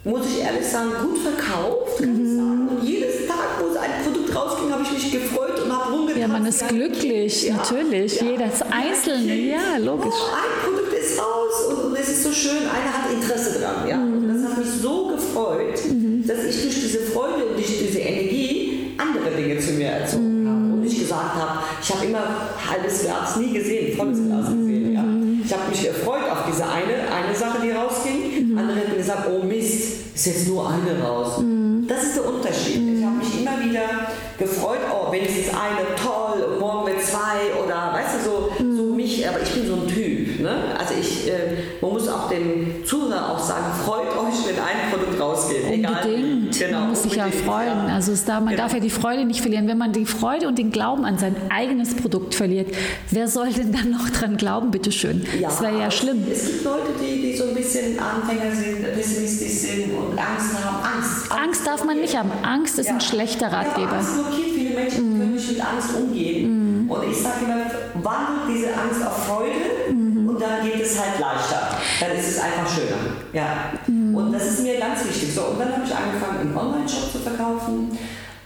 muss 0.04 0.26
ich 0.28 0.44
ehrlich 0.44 0.66
sagen, 0.66 0.90
gut 1.04 1.18
verkauft. 1.20 2.00
Kann 2.00 2.14
Mhm. 2.16 2.26
ich 2.26 2.36
sagen. 2.36 2.68
Und 2.70 2.84
jedes 2.84 3.28
Tag, 3.28 3.60
wo 3.62 3.68
es 3.72 3.78
ein 3.78 3.92
Produkt 4.04 4.36
rausging, 4.36 4.72
habe 4.72 4.84
ich 4.84 4.92
mich 4.94 5.12
gefreut 5.12 5.62
und 5.64 5.72
habe 5.72 5.92
rumgetanzt. 5.92 6.22
Ja, 6.22 6.28
man 6.28 6.46
ist 6.46 6.68
glücklich, 6.68 7.48
ja, 7.48 7.56
natürlich. 7.58 8.20
ja. 8.22 8.28
Jedes 8.28 8.62
Einzelne, 8.62 9.36
ja, 9.36 9.78
logisch. 9.78 10.14
Oh, 10.14 10.36
ein 10.36 10.74
Produkt 10.74 10.94
ist 10.94 11.20
raus 11.20 11.56
und, 11.70 11.86
und 11.92 12.00
es 12.00 12.10
ist 12.10 12.24
so 12.24 12.32
schön, 12.32 12.58
einer 12.58 12.94
hat 12.94 13.12
Interesse 13.12 13.60
dran. 13.60 13.88
Ja? 13.88 13.98
Mhm. 13.98 14.14
Und 14.30 14.34
das 14.44 14.50
hat 14.52 14.58
mich 14.58 14.68
so 14.82 15.08
gefreut, 15.08 15.76
dass 16.28 16.44
ich 16.46 16.62
durch 16.62 16.82
diese 16.82 17.00
Freude 17.00 17.46
und 17.46 17.56
durch 17.58 17.68
diese 17.68 18.00
Energie 18.00 18.94
andere 18.98 19.36
Dinge 19.36 19.60
zu 19.60 19.72
mir 19.74 19.88
erzogen 19.88 20.31
Mhm. 21.24 21.40
habe. 21.42 21.60
Ich 21.82 21.90
habe 21.94 22.06
immer 22.06 22.24
halbes 22.70 23.02
Glas 23.04 23.36
nie 23.38 23.54
gesehen, 23.54 23.96
volles 23.98 24.18
Mhm. 24.20 24.28
Glas 24.28 24.46
gesehen. 24.48 24.94
Ja? 24.94 25.04
Ich 25.46 25.52
habe 25.54 25.70
mich 25.70 25.82
gefreut 25.84 26.30
auf 26.32 26.46
diese 26.50 26.64
eine, 26.64 26.96
eine 27.12 27.36
Sache, 27.36 27.58
die 27.64 27.72
rausging. 27.72 28.52
Mhm. 28.52 28.58
Andere 28.58 28.78
hätten 28.80 28.98
gesagt, 28.98 29.28
oh 29.30 29.44
Mist, 29.44 30.16
ist 30.16 30.26
jetzt 30.26 30.48
nur 30.48 30.70
eine 30.70 31.02
raus. 31.04 31.40
Mhm. 31.40 31.86
Das 31.88 32.04
ist 32.04 32.16
der 32.18 32.26
Unterschied. 32.28 32.98
Ich 33.00 33.04
habe 33.06 33.16
mich 33.18 33.42
immer 33.42 33.60
wieder 33.64 33.82
gefreut, 34.38 34.80
oh, 34.94 35.12
wenigstens 35.12 35.50
eine, 35.50 35.96
toll, 36.02 36.42
und 36.44 36.60
morgen 36.60 36.86
mit 36.86 37.02
zwei 37.04 37.52
oder 37.64 37.92
weißt 37.94 38.16
du, 38.26 38.30
so, 38.30 38.64
Mhm. 38.64 38.78
so 38.78 38.84
mich, 38.94 39.28
aber 39.28 39.42
ich 39.42 39.52
bin 39.52 39.68
so 39.68 39.74
ein 39.76 39.88
Typ. 39.88 40.40
Ne? 40.40 40.52
Also 40.78 40.94
ich, 41.00 41.28
äh, 41.28 41.58
man 41.82 41.92
muss 41.92 42.08
auch 42.08 42.30
dem 42.30 42.86
Zuhörer 42.86 43.32
auch 43.32 43.40
sagen, 43.40 43.66
freut 43.84 44.08
euch, 44.08 44.48
wenn 44.48 44.56
ein 44.56 44.92
Produkt 44.92 45.20
rausgeht. 45.20 45.64
Egal. 45.72 45.92
Unbedingt. 46.06 46.51
Genau, 46.68 46.80
man 46.82 46.90
muss 46.90 47.04
sich 47.04 47.16
ja 47.16 47.28
freuen. 47.28 47.88
ja. 47.88 47.96
Also 47.96 48.14
da, 48.26 48.40
man 48.40 48.50
Genau. 48.50 48.64
darf 48.64 48.74
ja 48.74 48.80
die 48.80 48.90
Freude 48.90 49.26
nicht 49.26 49.42
verlieren. 49.42 49.68
Wenn 49.68 49.78
man 49.78 49.94
die 49.94 50.06
Freude 50.06 50.48
und 50.48 50.58
den 50.58 50.72
Glauben 50.72 51.06
an 51.06 51.18
sein 51.18 51.36
eigenes 51.50 51.96
Produkt 51.96 52.36
verliert, 52.36 52.68
wer 53.10 53.28
soll 53.28 53.52
denn 53.54 53.72
dann 53.72 53.92
noch 53.92 54.10
dran 54.10 54.38
glauben, 54.38 54.72
bitteschön? 54.72 55.26
das 55.42 55.62
wäre 55.62 55.80
ja 55.80 55.92
schlimm. 55.92 56.24
Es 56.32 56.46
gibt 56.48 56.64
Leute, 56.64 56.92
die, 57.02 57.22
die 57.22 57.36
so 57.38 57.46
ein 57.46 57.56
bisschen 57.56 57.98
Anfänger 58.00 58.52
sind, 58.56 58.84
pessimistisch 58.94 59.52
sind 59.52 59.92
und 59.94 60.18
Angst 60.18 60.54
haben. 60.64 60.78
Angst. 60.96 61.32
Angst 61.32 61.68
darf 61.68 61.84
man 61.86 62.00
nicht 62.00 62.18
haben. 62.18 62.32
Angst 62.44 62.78
ist 62.80 62.90
ein 62.90 63.02
schlechter 63.02 63.50
Ja, 63.50 63.60
Ratgeber. 63.62 63.94
Angst 63.94 64.14
blockiert 64.16 64.52
viele 64.56 64.76
Menschen, 64.76 65.14
die 65.14 65.20
können 65.20 65.34
nicht 65.34 65.52
mit 65.52 65.62
Angst 65.62 65.90
umgehen. 65.96 66.86
Und 66.90 67.10
ich 67.10 67.18
sage 67.18 67.36
immer, 67.46 68.04
wandelt 68.04 68.42
diese 68.56 68.68
Angst 68.68 69.06
auf 69.06 69.26
Freude 69.26 69.52
und 70.42 70.50
dann 70.50 70.66
geht 70.66 70.82
es 70.82 71.00
halt 71.00 71.20
leichter. 71.20 71.78
Dann 72.00 72.18
ist 72.18 72.30
es 72.30 72.40
einfach 72.40 72.68
schöner. 72.68 72.98
Ja. 73.34 73.74
Und 73.88 74.32
das 74.32 74.46
ist 74.48 74.64
mir 74.64 74.80
ganz 74.80 75.06
wichtig. 75.06 75.34
So, 75.34 75.42
und 75.42 75.60
dann 75.60 75.72
habe 75.72 75.84
ich 75.86 75.96
angefangen, 75.96 76.42
im 76.42 76.58
Online-Shop 76.58 77.12
zu 77.12 77.20
verkaufen. 77.20 77.98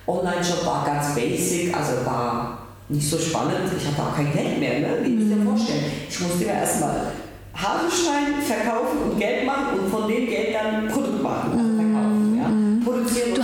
Online-Shop 0.06 0.65
war 0.65 0.86
ganz 0.86 1.15
basic, 1.15 1.75
also 1.75 2.06
war 2.06 2.59
nicht 2.89 3.09
so 3.09 3.18
spannend. 3.18 3.71
Ich 3.77 3.88
hatte 3.88 4.01
auch 4.01 4.15
kein 4.15 4.31
Geld 4.33 4.59
mehr. 4.59 4.80
Ne? 4.80 5.00
Wie 5.03 5.09
müsst 5.09 5.31
ihr 5.31 5.44
vorstellen? 5.44 5.86
Ich 6.09 6.19
musste 6.19 6.45
mir 6.45 6.53
erstmal 6.53 7.12
Haare 7.56 7.89
schneiden, 7.89 8.41
verkaufen 8.41 9.12
und 9.12 9.19
Geld 9.19 9.45
machen 9.45 9.80
und 9.80 9.89
von 9.89 10.07
dem 10.09 10.27
Geld 10.27 10.53
dann 10.53 10.89
Produkt 10.89 11.24
machen, 11.24 11.51
also 11.57 11.75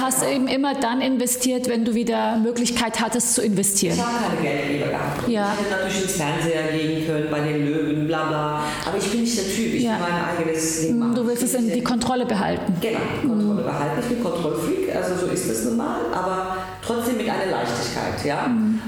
hast 0.01 0.23
eben 0.23 0.47
immer 0.47 0.73
dann 0.75 1.01
investiert, 1.01 1.69
wenn 1.69 1.85
du 1.85 1.93
wieder 1.93 2.37
Möglichkeit 2.37 2.99
hattest 2.99 3.35
zu 3.35 3.41
investieren. 3.41 3.93
Ich 3.95 4.01
habe 4.01 4.35
keine 4.35 4.41
Geldgeber 4.41 4.89
gehabt. 4.91 5.27
Ja. 5.29 5.53
Ich 5.53 5.65
hätte 5.65 5.71
natürlich 5.83 6.03
ins 6.03 6.13
Fernseher 6.13 6.63
gehen 6.71 7.07
können, 7.07 7.27
bei 7.31 7.39
den 7.39 7.65
Löwen, 7.65 8.07
bla 8.07 8.25
bla. 8.27 8.63
Aber 8.87 8.97
ich 8.97 9.09
bin 9.11 9.21
nicht 9.21 9.37
der 9.37 9.45
Typ, 9.45 9.73
ich 9.73 9.83
Ja. 9.83 9.91
will 9.91 9.97
mein 9.99 10.37
eigenes 10.47 10.81
Ding 10.81 10.99
machen. 10.99 11.15
Du 11.15 11.27
willst 11.27 11.43
es 11.43 11.53
in 11.53 11.71
die 11.71 11.83
Kontrolle 11.83 12.25
behalten. 12.25 12.73
Genau, 12.81 12.99
Kontrolle 13.21 13.61
behalten. 13.63 13.99
Ich 14.01 14.07
bin 14.07 14.23
Kontrollfreak, 14.23 14.95
also 14.95 15.25
so 15.27 15.31
ist 15.31 15.47
es 15.49 15.65
nun 15.65 15.77
mal, 15.77 15.97
aber 16.13 16.57
trotzdem 16.85 17.17
mit 17.17 17.29
einer 17.29 17.51
Leichtigkeit. 17.51 18.25
Ja? 18.25 18.45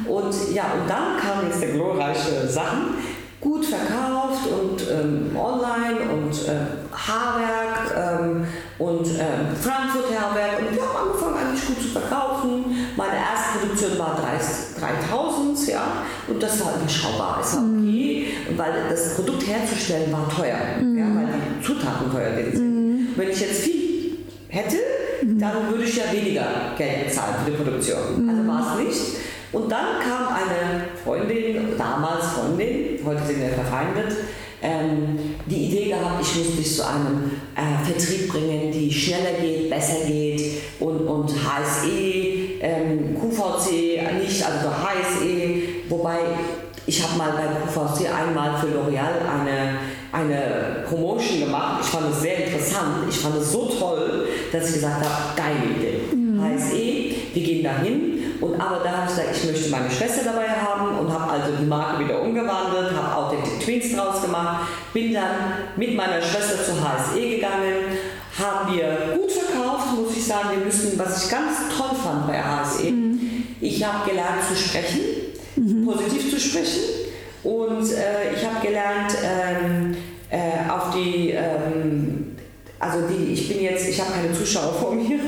Und 0.08 0.34
ja, 0.54 0.64
und 0.80 0.90
dann 0.90 1.18
kamen 1.22 1.48
jetzt 1.50 1.62
der 1.62 1.70
glorreiche 1.70 2.48
Sachen. 2.48 2.96
Gut 3.40 3.66
verkauft 3.66 4.48
und 4.48 4.82
ähm, 4.90 5.36
online 5.36 6.00
und 6.14 6.32
äh, 6.48 6.96
Haarwerk 6.96 8.22
ähm, 8.22 8.46
und 8.80 9.08
ähm, 9.08 9.56
Frankfurt 9.60 10.18
Haarwerk 10.18 10.60
und 10.60 10.76
wir 10.76 10.82
haben 10.82 11.08
angefangen 11.08 11.38
eigentlich 11.38 11.66
gut 11.68 11.82
zu 11.82 11.90
verkaufen. 11.90 12.66
Meine 12.98 13.14
erste 13.14 13.60
Produktion 13.60 14.00
war 14.00 14.20
30 14.20 14.80
3000, 14.80 15.68
ja, 15.68 15.84
und 16.28 16.42
das 16.42 16.64
war 16.64 16.76
überschaubar, 16.76 17.40
es 17.42 17.56
war 17.56 17.64
okay, 17.64 18.28
weil 18.58 18.74
das 18.90 19.16
Produkt 19.16 19.48
herzustellen 19.48 20.12
war 20.12 20.28
teuer, 20.30 20.58
ja, 20.80 21.06
weil 21.16 21.28
die 21.28 21.66
Zutaten 21.66 22.12
teuer 22.12 22.36
sind. 22.36 23.16
Wenn 23.16 23.30
ich 23.30 23.40
jetzt 23.40 23.62
viel 23.62 24.18
hätte, 24.50 24.78
dann 25.22 25.70
würde 25.70 25.84
ich 25.84 25.96
ja 25.96 26.12
weniger 26.12 26.46
Geld 26.78 27.06
bezahlen 27.06 27.36
für 27.44 27.52
die 27.52 27.58
Produktion. 27.58 28.30
Also 28.30 28.48
war 28.48 28.78
es 28.80 28.88
nicht. 28.88 29.18
Und 29.52 29.72
dann 29.72 30.00
kam 30.00 30.30
eine 30.30 30.86
Freundin, 31.04 31.78
damals 31.78 32.26
Freundin, 32.30 33.00
heute 33.06 33.24
sind 33.24 33.40
wir 33.40 33.50
verfeindet, 33.50 34.18
ähm, 34.64 35.36
die 35.46 35.66
Idee 35.66 35.90
gehabt, 35.90 36.22
ich 36.22 36.36
muss 36.36 36.56
dich 36.56 36.76
zu 36.76 36.88
einem 36.88 37.32
äh, 37.56 37.86
Vertrieb 37.86 38.30
bringen, 38.30 38.72
die 38.72 38.92
schneller 38.92 39.34
geht, 39.42 39.70
besser 39.70 40.06
geht 40.08 40.42
und, 40.80 41.06
und 41.06 41.30
HSE, 41.30 41.90
ähm, 42.62 43.18
QVC 43.20 44.22
nicht, 44.22 44.44
also 44.44 44.70
HSE, 44.70 45.62
wobei 45.90 46.18
ich 46.86 47.02
habe 47.02 47.18
mal 47.18 47.32
bei 47.32 47.44
QVC 47.44 48.10
einmal 48.14 48.58
für 48.60 48.68
L'Oreal 48.68 49.20
eine, 49.24 49.80
eine 50.12 50.84
Promotion 50.88 51.40
gemacht. 51.40 51.82
Ich 51.82 51.90
fand 51.90 52.12
es 52.12 52.22
sehr 52.22 52.46
interessant. 52.46 53.06
Ich 53.10 53.18
fand 53.18 53.36
es 53.38 53.52
so 53.52 53.68
toll, 53.80 54.28
dass 54.52 54.68
ich 54.68 54.76
gesagt 54.76 55.04
habe, 55.04 55.34
geile 55.36 55.76
Idee. 55.78 56.02
HSE, 56.42 56.83
wir 57.34 57.44
gehen 57.44 57.64
dahin. 57.64 58.24
Und 58.40 58.60
aber 58.60 58.84
da 58.84 58.92
habe 58.92 59.10
ich 59.10 59.16
gesagt, 59.16 59.30
ich 59.36 59.52
möchte 59.52 59.70
meine 59.70 59.90
Schwester 59.90 60.26
dabei 60.26 60.50
haben 60.50 61.00
und 61.00 61.12
habe 61.12 61.32
also 61.32 61.52
die 61.60 61.66
Marke 61.66 62.04
wieder 62.04 62.22
umgewandelt, 62.22 62.92
habe 62.96 63.16
Authentic 63.16 63.60
Twins 63.60 63.96
draus 63.96 64.22
gemacht, 64.22 64.68
bin 64.94 65.14
dann 65.14 65.54
mit 65.76 65.96
meiner 65.96 66.22
Schwester 66.22 66.64
zu 66.64 66.74
HSE 66.74 67.20
gegangen, 67.20 67.98
haben 68.38 68.76
wir 68.76 69.18
gut 69.18 69.32
verkauft, 69.32 69.96
muss 69.96 70.16
ich 70.16 70.26
sagen. 70.26 70.50
Wir 70.58 70.66
müssen, 70.66 70.98
was 70.98 71.24
ich 71.24 71.32
ganz 71.32 71.58
toll 71.78 71.96
fand 71.96 72.28
bei 72.28 72.42
HSE, 72.42 72.92
ich 73.62 73.84
habe 73.84 74.10
gelernt 74.10 74.42
zu 74.48 74.56
sprechen, 74.56 75.00
positiv 75.86 76.30
zu 76.30 76.40
sprechen 76.40 76.82
und 77.44 77.92
äh, 77.92 78.34
ich 78.36 78.46
habe 78.46 78.66
gelernt, 78.66 79.16
ähm, 79.24 79.96
äh, 80.30 80.70
auf 80.70 80.96
die, 80.96 81.32
ähm, 81.32 82.36
also 82.80 83.08
die, 83.08 83.34
ich 83.34 83.48
bin 83.48 83.62
jetzt, 83.62 83.88
ich 83.88 84.00
habe 84.02 84.12
keine 84.14 84.34
Zuschauer 84.34 84.74
vor 84.74 84.96
mir, 84.96 85.20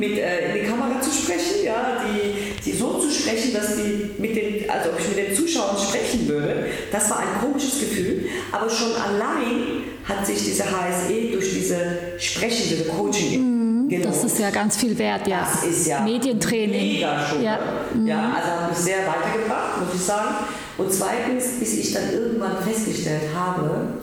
mit 0.00 0.18
äh, 0.18 0.48
in 0.48 0.62
die 0.64 0.68
Kamera 0.68 1.00
zu 1.00 1.10
sprechen, 1.10 1.64
ja, 1.64 2.02
die, 2.04 2.60
die 2.64 2.76
so 2.76 2.98
zu 2.98 3.10
sprechen, 3.10 3.52
dass 3.54 3.76
die 3.76 4.10
mit 4.18 4.34
den, 4.34 4.68
also 4.68 4.90
ob 4.90 4.98
ich 4.98 5.08
mit 5.08 5.18
den 5.18 5.36
Zuschauern 5.36 5.76
sprechen 5.78 6.26
würde, 6.26 6.66
das 6.90 7.10
war 7.10 7.20
ein 7.20 7.40
komisches 7.40 7.78
Gefühl, 7.80 8.26
aber 8.50 8.68
schon 8.68 8.92
allein 8.94 9.84
hat 10.04 10.26
sich 10.26 10.38
diese 10.44 10.64
HSE 10.64 11.30
durch 11.32 11.52
diese 11.52 11.78
Sprechen, 12.18 12.68
diese 12.68 12.84
Coaching 12.84 13.60
genau, 13.90 14.06
Das 14.06 14.24
ist 14.24 14.38
ja 14.38 14.50
ganz 14.50 14.76
viel 14.76 14.96
wert, 14.96 15.26
ja. 15.26 15.46
das 15.52 15.64
ist 15.64 15.86
ja 15.86 16.00
Medientraining. 16.00 16.94
Mega 16.94 17.26
schon. 17.26 17.42
Ja. 17.42 17.58
ja, 18.06 18.32
also 18.36 18.50
hat 18.50 18.70
mich 18.70 18.78
sehr 18.78 18.98
weitergebracht, 19.06 19.80
muss 19.80 19.94
ich 19.94 20.00
sagen. 20.00 20.36
Und 20.78 20.92
zweitens, 20.92 21.58
bis 21.58 21.74
ich 21.76 21.92
dann 21.92 22.12
irgendwann 22.12 22.62
festgestellt 22.62 23.34
habe, 23.34 24.00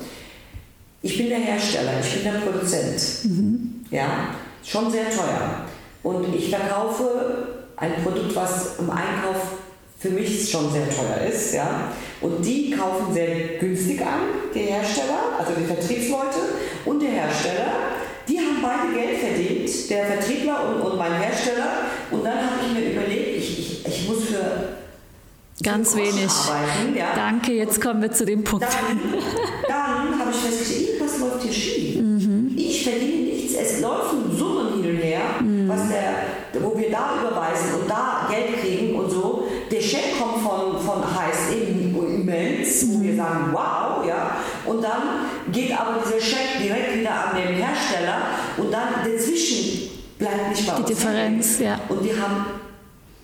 ich 1.01 1.18
bin 1.18 1.30
der 1.30 1.39
Hersteller, 1.39 1.94
ich 2.01 2.13
bin 2.13 2.24
der 2.24 2.39
Produzent. 2.39 3.01
Ja, 3.89 4.36
schon 4.63 4.92
sehr 4.92 5.10
teuer. 5.10 5.67
Und 6.08 6.34
ich 6.34 6.50
verkaufe 6.50 7.04
ein 7.76 8.02
Produkt, 8.02 8.34
was 8.34 8.80
im 8.80 8.90
Einkauf 8.90 9.58
für 10.00 10.10
mich 10.12 10.50
schon 10.50 10.72
sehr 10.72 10.90
teuer 10.90 11.28
ist. 11.30 11.54
Ja? 11.54 11.92
Und 12.22 12.46
die 12.46 12.72
kaufen 12.72 13.14
sehr 13.14 13.58
günstig 13.60 14.00
an, 14.02 14.22
die 14.56 14.60
Hersteller, 14.60 15.38
also 15.38 15.52
die 15.60 15.66
Vertriebsleute 15.66 16.40
und 16.86 17.02
der 17.02 17.10
Hersteller. 17.10 17.74
Die 18.26 18.38
haben 18.38 18.62
beide 18.62 18.94
Geld 18.94 19.20
verdient, 19.20 19.90
der 19.90 20.06
Vertriebler 20.06 20.70
und, 20.70 20.82
und 20.92 20.98
mein 20.98 21.12
Hersteller. 21.12 21.82
Und 22.10 22.24
dann 22.24 22.38
habe 22.38 22.56
ich 22.66 22.74
mir 22.74 22.92
überlegt, 22.94 23.38
ich, 23.40 23.60
ich, 23.60 23.86
ich 23.86 24.08
muss 24.08 24.24
für 24.24 24.78
Ganz 25.62 25.94
wenig. 25.94 26.30
Arbeiten, 26.30 26.96
ja. 26.96 27.08
Danke, 27.16 27.52
jetzt 27.52 27.82
kommen 27.82 28.02
wir 28.02 28.12
zu 28.12 28.26
dem 28.26 28.46
Punkt. 28.46 28.66
Dann, 28.66 29.00
dann 29.68 30.20
habe 30.20 30.32
ich 30.32 30.38
festgestellt, 30.38 31.02
was 31.02 31.20
läuft 31.20 31.44
hier 31.44 31.52
schief? 31.52 31.96
Mhm. 32.00 32.54
Ich 32.56 32.84
verdiene 32.86 33.24
nichts, 33.24 33.56
es 33.56 33.82
laufen 33.82 34.27
mhm. 35.68 35.72
was 35.72 35.90
der, 35.90 36.62
wo 36.62 36.78
wir 36.78 36.90
da 36.90 37.16
überweisen 37.20 37.82
und 37.82 37.90
da 37.90 38.28
Geld 38.30 38.60
kriegen 38.62 38.96
und 38.96 39.10
so. 39.10 39.48
Der 39.70 39.82
Scheck 39.82 40.18
kommt 40.18 40.42
von, 40.42 40.80
von 40.80 41.04
HSE 41.04 41.56
immens, 41.56 42.86
wo 42.90 43.02
wir 43.02 43.16
sagen, 43.16 43.50
wow, 43.52 44.06
ja. 44.08 44.38
Und 44.66 44.84
dann 44.84 45.52
geht 45.52 45.78
aber 45.78 46.00
dieser 46.04 46.20
Scheck 46.20 46.62
direkt 46.62 47.00
wieder 47.00 47.12
an 47.12 47.36
den 47.36 47.56
Hersteller 47.56 48.18
und 48.58 48.72
dann 48.72 48.88
dazwischen 49.04 49.90
bleibt 50.18 50.50
nicht 50.50 50.68
mal 50.68 50.78
Die 50.78 50.94
Differenz, 50.94 51.60
ja. 51.60 51.80
Und 51.90 52.04
wir 52.04 52.20
haben 52.22 52.46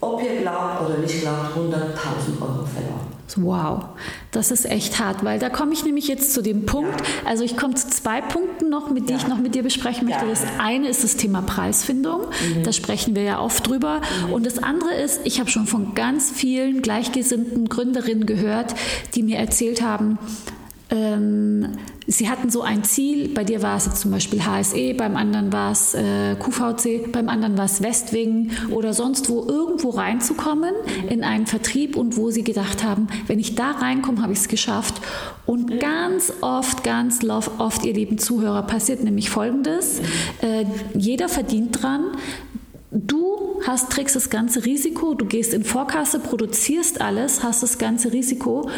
ob 0.04 0.22
ihr 0.22 0.42
glaubt 0.42 0.82
oder 0.82 0.98
nicht 0.98 1.22
glaubt, 1.22 1.56
100.000 1.56 2.42
Euro 2.42 2.66
verloren. 2.66 3.13
Wow, 3.36 3.86
das 4.32 4.52
ist 4.52 4.66
echt 4.66 5.00
hart, 5.00 5.24
weil 5.24 5.40
da 5.40 5.50
komme 5.50 5.74
ich 5.74 5.84
nämlich 5.84 6.08
jetzt 6.08 6.34
zu 6.34 6.42
dem 6.42 6.66
Punkt. 6.66 7.00
Ja. 7.00 7.30
Also 7.30 7.44
ich 7.44 7.58
komme 7.58 7.74
zu 7.76 7.88
zwei 7.90 8.22
Punkten 8.22 8.70
noch, 8.70 8.90
mit 8.90 9.10
denen 9.10 9.20
ja. 9.20 9.26
ich 9.26 9.28
noch 9.28 9.40
mit 9.40 9.56
dir 9.56 9.64
besprechen 9.64 10.08
möchte. 10.08 10.26
Ja. 10.26 10.30
Das 10.30 10.46
eine 10.60 10.88
ist 10.88 11.04
das 11.04 11.16
Thema 11.16 11.42
Preisfindung. 11.42 12.22
Mhm. 12.22 12.64
Da 12.64 12.72
sprechen 12.72 13.16
wir 13.16 13.24
ja 13.24 13.40
oft 13.40 13.68
drüber. 13.68 14.02
Mhm. 14.28 14.34
Und 14.34 14.46
das 14.46 14.62
andere 14.62 14.94
ist, 14.94 15.22
ich 15.24 15.40
habe 15.40 15.50
schon 15.50 15.66
von 15.66 15.96
ganz 15.96 16.32
vielen 16.32 16.82
gleichgesinnten 16.82 17.70
Gründerinnen 17.70 18.26
gehört, 18.26 18.76
die 19.16 19.24
mir 19.24 19.38
erzählt 19.38 19.82
haben, 19.82 20.20
ähm, 20.90 21.70
Sie 22.06 22.30
hatten 22.30 22.50
so 22.50 22.62
ein 22.62 22.84
Ziel, 22.84 23.30
bei 23.30 23.46
dir 23.46 23.62
war 23.62 23.78
es 23.78 23.94
zum 23.96 24.12
Beispiel 24.12 24.46
HSE, 24.46 24.94
beim 24.94 25.16
anderen 25.16 25.54
war 25.54 25.72
es 25.72 25.94
äh, 25.94 26.36
QVC, 26.36 27.12
beim 27.12 27.30
anderen 27.30 27.58
war 27.58 27.66
es 27.66 27.82
Westwing 27.82 28.52
oder 28.72 28.94
sonst 28.94 29.30
wo 29.30 29.46
irgendwo 29.48 29.92
reinzukommen 29.92 30.74
in 31.10 31.24
einen 31.24 31.48
Vertrieb 31.48 31.96
und 31.96 32.18
wo 32.18 32.30
sie 32.30 32.44
gedacht 32.44 32.84
haben, 32.84 33.08
wenn 33.28 33.40
ich 33.40 33.56
da 33.56 33.72
reinkomme, 33.72 34.22
habe 34.22 34.34
ich 34.34 34.40
es 34.40 34.48
geschafft. 34.50 34.96
Und 35.46 35.80
ganz 35.80 36.34
oft, 36.42 36.84
ganz 36.84 37.22
oft, 37.58 37.86
ihr 37.86 37.94
lieben 37.94 38.18
Zuhörer, 38.18 38.64
passiert 38.64 39.04
nämlich 39.04 39.30
Folgendes. 39.30 40.02
Äh, 40.42 40.66
jeder 40.94 41.30
verdient 41.30 41.82
dran, 41.82 42.06
Du 42.96 43.60
hast, 43.66 43.92
trägst 43.92 44.16
das 44.16 44.30
ganze 44.30 44.66
Risiko, 44.66 45.16
du 45.16 45.26
gehst 45.26 45.56
in 45.56 45.64
Vorkasse, 45.64 46.20
produzierst 46.20 47.02
alles, 47.02 47.42
hast 47.42 47.64
das 47.64 47.80
ganze 47.80 48.14
Risiko 48.14 48.70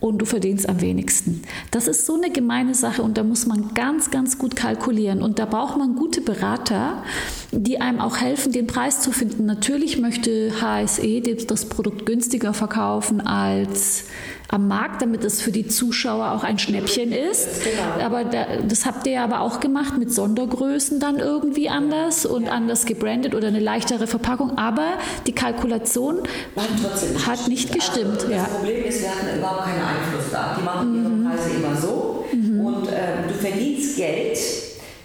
und 0.00 0.18
du 0.18 0.26
verdienst 0.26 0.68
am 0.68 0.80
wenigsten. 0.80 1.42
Das 1.70 1.88
ist 1.88 2.06
so 2.06 2.14
eine 2.14 2.30
gemeine 2.30 2.74
Sache 2.74 3.02
und 3.02 3.16
da 3.16 3.22
muss 3.22 3.46
man 3.46 3.74
ganz, 3.74 4.10
ganz 4.10 4.38
gut 4.38 4.54
kalkulieren 4.54 5.22
und 5.22 5.38
da 5.38 5.46
braucht 5.46 5.78
man 5.78 5.96
gute 5.96 6.20
Berater, 6.20 7.02
die 7.50 7.80
einem 7.80 8.00
auch 8.00 8.18
helfen, 8.18 8.52
den 8.52 8.66
Preis 8.66 9.00
zu 9.00 9.12
finden. 9.12 9.46
Natürlich 9.46 9.98
möchte 9.98 10.52
HSE 10.60 11.20
das 11.46 11.66
Produkt 11.66 12.06
günstiger 12.06 12.52
verkaufen 12.52 13.20
als 13.20 14.04
am 14.48 14.68
Markt, 14.68 15.02
damit 15.02 15.24
es 15.24 15.40
für 15.40 15.50
die 15.50 15.66
Zuschauer 15.66 16.32
auch 16.32 16.44
ein 16.44 16.58
Schnäppchen 16.58 17.12
ist. 17.12 17.64
Genau. 17.64 18.04
Aber 18.04 18.24
da, 18.24 18.46
das 18.66 18.86
habt 18.86 19.06
ihr 19.06 19.14
ja 19.14 19.24
aber 19.24 19.40
auch 19.40 19.60
gemacht 19.60 19.98
mit 19.98 20.12
Sondergrößen 20.12 21.00
dann 21.00 21.18
irgendwie 21.18 21.68
anders 21.68 22.26
und 22.26 22.48
anders 22.48 22.86
gebrandet 22.86 23.34
oder 23.34 23.48
eine 23.48 23.60
leichtere 23.60 24.06
Verpackung. 24.06 24.56
Aber 24.58 24.98
die 25.26 25.32
Kalkulation 25.32 26.22
nicht 26.22 27.26
hat 27.26 27.48
nicht 27.48 27.72
gestimmt. 27.72 28.22
Also, 28.22 28.28
das 28.28 28.48
Problem 28.50 28.84
ist, 28.84 29.02
wir 29.02 29.10
hatten 29.10 29.38
überhaupt 29.38 29.64
keinen 29.64 29.82
Einfluss 29.82 30.30
da. 30.30 30.56
Die 30.58 30.64
machen 30.64 30.92
mhm. 30.92 31.24
ihre 31.24 31.36
Preise 31.36 31.50
immer 31.50 31.76
so 31.76 32.24
mhm. 32.32 32.60
und 32.60 32.88
äh, 32.88 33.28
du 33.28 33.34
verdienst 33.34 33.96
Geld 33.96 34.38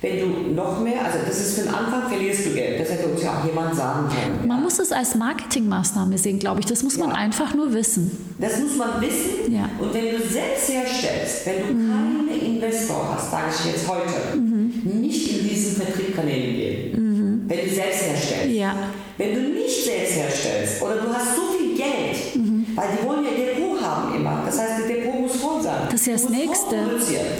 wenn 0.02 0.20
du 0.20 0.54
noch 0.56 0.80
mehr, 0.80 1.06
also 1.06 1.20
das 1.26 1.40
ist 1.40 1.60
für 1.60 1.66
den 1.66 1.76
Anfang, 1.76 2.10
verlierst 2.10 2.48
du 2.48 2.54
Geld. 2.54 2.82
Das 2.82 2.90
hätte 2.90 3.08
uns 3.08 3.22
ja 3.22 3.38
auch 3.38 3.46
jemand 3.46 3.76
sagen 3.76 4.10
können. 4.10 4.48
Man 4.48 4.64
muss 4.64 4.80
es 4.80 4.92
als 4.92 5.14
Marketingmaßnahme 5.14 6.18
sehen, 6.18 6.40
glaube 6.40 6.60
ich. 6.60 6.66
Das 6.66 6.82
muss 6.82 6.98
ja. 6.98 7.06
man 7.06 7.16
einfach 7.16 7.54
nur 7.54 7.72
wissen. 7.74 8.31
Das 8.42 8.60
muss 8.60 8.76
man 8.76 9.00
wissen. 9.00 9.54
Ja. 9.54 9.70
Und 9.78 9.94
wenn 9.94 10.18
du 10.18 10.18
selbst 10.18 10.70
herstellst, 10.70 11.46
wenn 11.46 11.68
du 11.68 11.74
mhm. 11.74 12.28
keine 12.28 12.40
Investor 12.42 13.16
hast, 13.16 13.30
sage 13.30 13.46
ich 13.54 13.72
jetzt 13.72 13.88
heute, 13.88 14.36
mhm. 14.36 15.00
nicht 15.00 15.40
in 15.40 15.48
diesen 15.48 15.80
Vertriebskanälen 15.80 16.56
gehen. 16.56 16.92
Mhm. 16.94 17.44
Wenn 17.48 17.60
du 17.60 17.70
selbst 17.70 18.02
herstellst. 18.02 18.56
Ja. 18.56 18.76
Wenn 19.18 19.36
du 19.36 19.42
nicht 19.42 19.86
selbst 19.86 20.16
herstellst 20.16 20.82
oder 20.82 20.96
du 20.96 21.14
hast 21.14 21.36
so 21.36 21.42
viel 21.56 21.78
Geld, 21.78 22.36
mhm. 22.36 22.66
weil 22.74 22.88
die 22.98 23.08
wollen 23.08 23.24
ja 23.26 23.32
Depot 23.32 23.80
haben 23.80 24.16
immer. 24.16 24.42
Das 24.44 24.58
heißt, 24.58 24.80
das 24.80 24.88
Depot 24.88 25.22
muss 25.22 25.36
voll 25.36 25.62
sein. 25.62 25.84
Das 25.86 26.02
ist 26.02 26.08
ja 26.08 26.14
das 26.14 26.30
Nächste. 26.30 26.76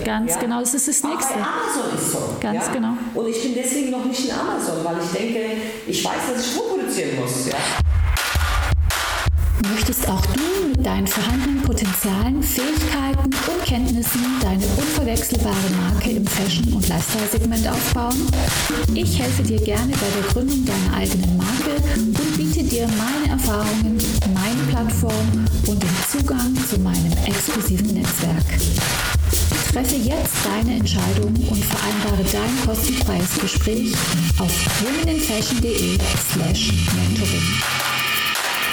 Ganz 0.06 0.34
ja? 0.34 0.40
genau, 0.40 0.60
das 0.60 0.74
ist 0.76 0.88
das 0.88 1.04
Nächste. 1.04 1.34
Auch 1.34 1.38
bei 1.38 1.42
Amazon 1.42 1.98
ist 1.98 2.12
so. 2.12 2.20
Ganz 2.40 2.68
ja? 2.68 2.74
genau. 2.74 2.94
Und 3.16 3.28
ich 3.28 3.42
bin 3.42 3.56
deswegen 3.56 3.90
noch 3.90 4.06
nicht 4.06 4.24
in 4.24 4.32
Amazon, 4.32 4.84
weil 4.84 4.98
ich 5.04 5.12
denke, 5.12 5.40
ich 5.88 6.06
weiß, 6.06 6.14
dass 6.32 6.46
ich 6.46 6.52
vorproduzieren 6.54 7.20
muss. 7.20 7.48
Ja? 7.48 7.58
Möchtest 9.70 10.08
auch 10.10 10.26
du 10.28 10.70
mit 10.70 10.86
deinen 10.86 11.06
vorhandenen 11.06 11.62
Potenzialen, 11.62 12.42
Fähigkeiten 12.42 13.26
und 13.26 13.66
Kenntnissen 13.66 14.22
deine 14.42 14.66
unverwechselbare 14.66 15.70
Marke 15.78 16.12
im 16.12 16.26
Fashion- 16.26 16.74
und 16.74 16.88
Lifestyle-Segment 16.88 17.68
aufbauen? 17.68 18.28
Ich 18.94 19.20
helfe 19.20 19.44
dir 19.44 19.60
gerne 19.62 19.92
bei 19.92 20.08
der 20.16 20.32
Gründung 20.32 20.66
deiner 20.66 20.98
eigenen 20.98 21.38
Marke 21.38 21.76
und 21.96 22.38
biete 22.38 22.64
dir 22.64 22.88
meine 22.88 23.34
Erfahrungen, 23.34 23.98
meine 24.34 24.64
Plattform 24.70 25.46
und 25.68 25.84
den 25.84 25.90
Zugang 26.10 26.56
zu 26.68 26.80
meinem 26.80 27.12
exklusiven 27.26 27.94
Netzwerk. 27.94 28.46
Treffe 29.72 29.96
jetzt 29.96 30.36
deine 30.44 30.78
Entscheidung 30.78 31.34
und 31.34 31.64
vereinbare 31.64 32.24
dein 32.32 32.66
kostenfreies 32.66 33.40
Gespräch 33.40 33.94
auf 34.40 34.52
womeninfashion.de 34.82 35.98
slash 36.34 36.74
mentoring. 36.96 37.91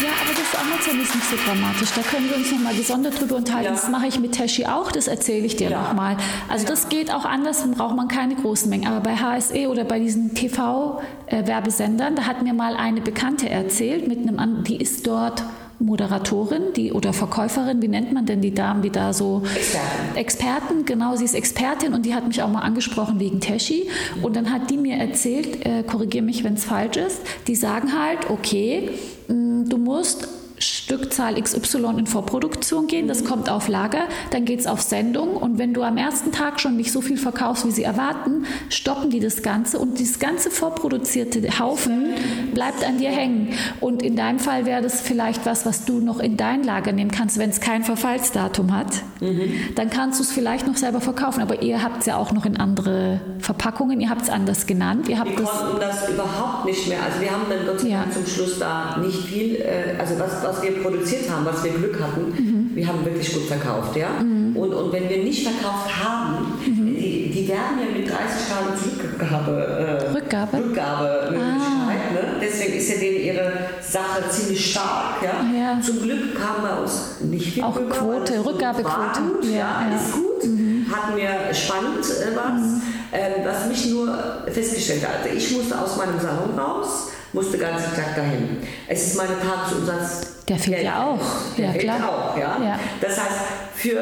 Ja, 0.00 0.11
aber 0.23 0.33
das 0.33 0.55
Amazon 0.55 1.00
ist 1.00 1.14
nicht 1.14 1.28
so 1.28 1.37
dramatisch. 1.45 1.90
Da 1.95 2.02
können 2.02 2.28
wir 2.28 2.37
uns 2.37 2.52
nochmal 2.52 2.75
gesondert 2.75 3.21
drüber 3.21 3.37
unterhalten. 3.37 3.67
Ja. 3.67 3.73
Das 3.73 3.88
mache 3.88 4.07
ich 4.07 4.21
mit 4.21 4.35
Tashi 4.35 4.67
auch, 4.67 4.93
das 4.93 5.09
erzähle 5.09 5.45
ich 5.47 5.57
dir 5.57 5.71
ja. 5.71 5.83
nochmal. 5.83 6.17
Also 6.49 6.67
das 6.67 6.88
geht 6.88 7.12
auch 7.12 7.25
anders, 7.25 7.61
dann 7.61 7.73
braucht 7.73 7.97
man 7.97 8.07
keine 8.07 8.37
großen 8.37 8.71
Mengen. 8.71 8.87
Aber 8.87 9.00
bei 9.00 9.17
HSE 9.17 9.69
oder 9.69 9.85
bei 9.85 9.99
diesen 9.99 10.35
TV-Werbesendern, 10.35 12.14
da 12.14 12.23
hat 12.26 12.43
mir 12.43 12.55
mal 12.55 12.76
eine 12.76 13.00
Bekannte 13.00 13.49
erzählt, 13.49 14.07
mit 14.07 14.19
einem, 14.19 14.62
die 14.62 14.76
ist 14.76 15.07
dort 15.07 15.43
Moderatorin 15.81 16.73
die, 16.75 16.93
oder 16.93 17.12
Verkäuferin, 17.12 17.81
wie 17.83 17.88
nennt 17.88 18.12
man 18.12 18.26
denn 18.26 18.40
die 18.40 18.52
Damen, 18.52 18.83
die 18.83 18.90
da 18.90 19.12
so 19.12 19.43
Experten. 19.55 20.17
Experten, 20.17 20.85
genau, 20.85 21.17
sie 21.17 21.25
ist 21.25 21.35
Expertin 21.35 21.95
und 21.95 22.05
die 22.05 22.14
hat 22.14 22.26
mich 22.26 22.43
auch 22.43 22.49
mal 22.49 22.62
angesprochen 22.62 23.21
wegen 23.21 23.40
Teshi 23.40 23.88
und 24.23 24.35
dann 24.35 24.52
hat 24.52 24.71
die 24.71 24.76
mir 24.76 24.97
erzählt, 24.97 25.64
äh, 25.64 25.85
korrigiere 25.85 26.25
mich, 26.25 26.43
wenn 26.43 26.55
es 26.55 26.64
falsch 26.64 26.97
ist, 26.97 27.21
die 27.47 27.55
sagen 27.55 27.93
halt, 27.97 28.28
okay, 28.28 28.90
du 29.28 29.76
musst 29.76 30.26
Stückzahl 30.59 31.41
XY 31.41 31.95
in 31.99 32.07
Vorproduktion 32.07 32.87
gehen, 32.87 33.09
das 33.09 33.25
kommt 33.25 33.49
auf 33.50 33.69
Lager, 33.69 34.09
dann 34.31 34.45
geht 34.45 34.61
es 34.61 34.67
auf 34.67 34.81
Sendung 34.81 35.37
und 35.37 35.59
wenn 35.59 35.75
du 35.75 35.83
am 35.83 35.97
ersten 35.97 36.33
Tag 36.33 36.61
schon 36.61 36.77
nicht 36.77 36.93
so 36.93 37.00
viel 37.00 37.17
verkaufst, 37.17 37.67
wie 37.67 37.71
sie 37.71 37.83
erwarten, 37.83 38.47
stoppen 38.69 39.11
die 39.11 39.21
das 39.21 39.43
Ganze 39.43 39.79
und 39.79 39.99
dieses 39.99 40.19
ganze 40.19 40.50
vorproduzierte 40.50 41.59
Haufen 41.59 42.15
bleibt 42.55 42.85
an 42.85 42.99
dir 42.99 43.11
hängen. 43.11 43.55
Und 43.81 44.03
in 44.03 44.17
deinem 44.17 44.38
Fall 44.38 44.67
wäre 44.67 44.83
das 44.83 45.00
vielleicht 45.00 45.47
was, 45.47 45.67
was 45.67 45.85
du 45.85 46.00
noch 46.00 46.21
in 46.21 46.37
dein 46.37 46.65
Lager 46.65 46.93
nehmen 46.93 47.11
kannst, 47.11 47.38
wenn 47.38 47.50
es 47.50 47.61
kein 47.61 47.85
Verfallsdatum 47.85 48.75
hat. 48.75 49.03
Mhm. 49.21 49.75
Dann 49.75 49.91
kannst 49.91 50.19
du 50.19 50.25
es 50.25 50.33
vielleicht 50.33 50.67
noch 50.67 50.77
selber 50.77 51.00
verkaufen, 51.00 51.43
aber 51.43 51.62
ihr 51.62 51.83
habt 51.83 52.00
es 52.00 52.07
ja 52.07 52.17
auch 52.17 52.33
noch 52.33 52.45
in 52.45 52.57
andere 52.57 53.21
Verpackungen, 53.41 54.00
ihr 54.00 54.11
habt 54.11 54.23
es 54.23 54.31
anders 54.31 54.67
genannt. 54.67 55.09
Ihr 55.09 55.19
habt 55.19 55.31
wir 55.31 55.45
konnten 55.45 55.81
das 55.81 56.09
überhaupt 56.09 56.65
nicht 56.65 56.88
mehr, 56.88 57.03
also 57.03 57.21
wir 57.21 57.31
haben 57.31 57.45
dann 57.49 57.67
Gott 57.67 57.83
ja. 57.85 58.05
zum 58.11 58.27
Schluss 58.27 58.59
da 58.59 58.97
nicht 58.99 59.19
viel, 59.25 59.57
äh, 59.57 59.97
also 59.99 60.19
was, 60.19 60.43
was 60.49 60.62
wir 60.62 60.83
produziert 60.83 61.31
haben, 61.31 61.45
was 61.45 61.62
wir 61.62 61.73
Glück 61.73 62.00
hatten, 62.00 62.31
mhm. 62.31 62.71
wir 62.75 62.87
haben 62.87 63.05
wirklich 63.05 63.33
gut 63.33 63.45
verkauft. 63.45 63.97
Ja? 63.97 64.09
Mhm. 64.21 64.57
Und, 64.57 64.73
und 64.73 64.93
wenn 64.93 65.09
wir 65.09 65.19
nicht 65.19 65.47
verkauft 65.47 65.90
haben, 66.05 66.59
mhm. 66.64 66.95
die, 66.95 67.31
die 67.31 67.49
werden 67.49 67.78
ja 67.78 67.99
mit 67.99 68.09
30 68.09 68.49
Tagen 68.49 68.69
Rückgabe, 69.02 69.52
äh, 69.52 70.17
Rückgabe? 70.17 70.57
Rückgabemöglichkeit. 70.59 72.00
Ah. 72.09 72.12
Ne? 72.14 72.40
Deswegen 72.40 72.75
ist 72.75 72.88
ja 72.90 72.97
denen 72.97 73.25
ihre 73.25 73.52
Sache 73.81 74.28
ziemlich 74.31 74.71
stark. 74.71 75.23
Ja? 75.23 75.45
ja. 75.57 75.81
Zum 75.81 76.02
Glück 76.02 76.35
kam 76.35 76.62
bei 76.62 76.81
uns 76.81 77.21
nicht 77.21 77.52
viel 77.52 77.62
Auch 77.62 77.76
Rückgabe, 77.76 77.99
Quote, 77.99 78.45
Rückgabequote. 78.45 79.21
Ja, 79.43 79.59
ja, 79.59 79.83
alles 79.87 80.12
gut. 80.12 80.45
Mhm. 80.45 80.87
Hatten 80.90 81.17
wir 81.17 81.55
spannend 81.55 82.05
äh, 82.05 82.37
was. 82.37 82.61
Mhm. 82.61 82.83
Ähm, 83.11 83.33
was 83.43 83.67
mich 83.67 83.87
nur 83.87 84.19
festgestellt 84.52 85.02
hat, 85.02 85.25
also 85.25 85.35
ich 85.35 85.50
musste 85.57 85.81
aus 85.81 85.97
meinem 85.97 86.21
Salon 86.21 86.59
raus 86.59 87.09
musste 87.32 87.52
den 87.52 87.61
ganzen 87.61 87.94
Tag 87.94 88.16
dahin. 88.16 88.58
Es 88.87 89.06
ist 89.06 89.16
meine 89.16 89.38
Tagesumsatz. 89.38 90.44
Der 90.49 90.58
fehlt 90.58 90.82
ja 90.82 91.04
auch. 91.04 91.20
Der 91.56 91.66
ja, 91.66 91.73
fehlt 91.73 91.85
klar. 91.85 92.08
auch, 92.08 92.37
ja? 92.38 92.58
ja. 92.62 92.80
Das 93.00 93.18
heißt, 93.18 93.40
für 93.75 94.00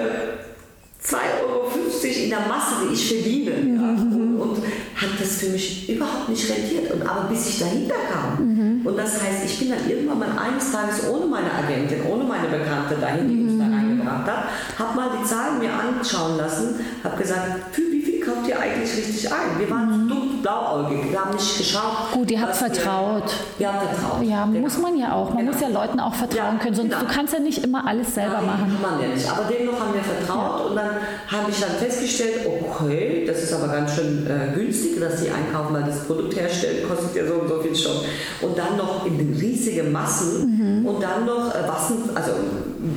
2,50 1.02 1.14
Euro 1.42 2.25
in 2.25 2.30
der 2.30 2.40
Masse, 2.40 2.75
die 2.88 2.95
ich 2.95 3.09
verdiene, 3.09 3.50
mhm. 3.52 3.76
ja, 3.76 3.88
und, 3.90 4.40
und, 4.40 4.66
hat 4.97 5.21
das 5.21 5.37
für 5.37 5.50
mich 5.50 5.88
überhaupt 5.88 6.28
nicht 6.28 6.49
rentiert. 6.50 6.90
Und 6.92 7.02
aber 7.02 7.28
bis 7.28 7.49
ich 7.49 7.59
dahinter 7.59 7.95
kam, 8.11 8.47
mhm. 8.47 8.66
Und 8.87 8.97
das 8.97 9.21
heißt, 9.21 9.45
ich 9.45 9.59
bin 9.59 9.71
dann 9.71 9.90
irgendwann 9.90 10.21
mal 10.21 10.38
eines 10.38 10.71
Tages 10.71 11.09
ohne 11.09 11.26
meine 11.26 11.52
Agentin, 11.52 12.06
ohne 12.09 12.23
meine 12.23 12.47
Bekannte 12.47 12.95
dahin, 13.00 13.28
die 13.28 13.42
uns 13.42 13.59
da 13.59 13.64
reingebracht 13.64 14.26
hat, 14.26 14.45
habe 14.78 14.95
mal 14.95 15.11
die 15.21 15.26
Zahlen 15.26 15.59
mir 15.59 15.71
anschauen 15.73 16.37
lassen, 16.37 16.76
habe 17.02 17.16
gesagt, 17.21 17.75
für 17.75 17.83
wie 17.90 18.00
viel 18.00 18.21
kauft 18.21 18.49
ihr 18.49 18.59
eigentlich 18.59 18.97
richtig 18.97 19.33
ein? 19.33 19.59
Wir 19.59 19.68
waren 19.68 20.04
mhm. 20.04 20.09
dumm 20.09 20.25
blauäugig, 20.43 21.11
wir 21.11 21.21
haben 21.21 21.35
nicht 21.35 21.59
geschaut. 21.59 22.12
Gut, 22.12 22.31
ihr 22.31 22.40
habt 22.40 22.57
vertraut. 22.57 23.25
Wir, 23.59 23.66
wir 23.66 23.73
haben 23.73 23.88
vertraut. 23.88 24.23
Ja, 24.23 24.45
genau. 24.45 24.61
muss 24.61 24.78
man 24.78 24.97
ja 24.97 25.12
auch. 25.12 25.31
Man 25.31 25.38
genau. 25.38 25.52
muss 25.52 25.61
ja 25.61 25.69
Leuten 25.69 26.00
auch 26.00 26.14
vertrauen 26.14 26.57
ja, 26.57 26.62
können, 26.62 26.75
sonst 26.75 26.90
genau. 26.90 27.05
du 27.05 27.07
kannst 27.07 27.33
ja 27.33 27.40
nicht 27.40 27.64
immer 27.64 27.87
alles 27.87 28.14
selber 28.14 28.38
Nein, 28.38 28.47
machen. 28.47 28.78
kann 28.81 28.90
man 28.90 29.00
ja 29.02 29.09
nicht. 29.14 29.31
Aber 29.31 29.45
dennoch 29.49 29.81
haben 29.81 29.95
wir 29.95 30.02
vertraut 30.02 30.61
ja. 30.61 30.66
und 30.66 30.76
dann 30.76 30.90
habe 31.28 31.50
ich 31.50 31.61
dann 31.61 31.71
festgestellt, 31.71 32.47
okay, 32.47 33.25
das 33.26 33.43
ist 33.43 33.52
aber 33.52 33.69
ganz 33.69 33.95
schön 33.95 34.26
äh, 34.26 34.55
günstig, 34.55 35.00
dass 35.00 35.21
sie 35.21 35.31
einkaufen, 35.31 35.75
weil 35.75 35.85
das 35.85 36.05
Produkt 36.05 36.37
herstellen 36.37 36.88
kostet 36.88 37.16
ja 37.16 37.26
so 37.26 37.35
und 37.35 37.49
so 37.49 37.61
viel 37.61 37.75
schon. 37.75 37.97
Und 38.43 38.59
dann 38.59 38.76
noch 38.76 39.05
in 39.07 39.37
riesigen 39.38 39.93
Massen 39.93 40.81
mhm. 40.81 40.87
und 40.87 41.02
dann 41.02 41.25
noch 41.26 41.55
äh, 41.55 41.66
Wassen, 41.66 42.11
also 42.14 42.33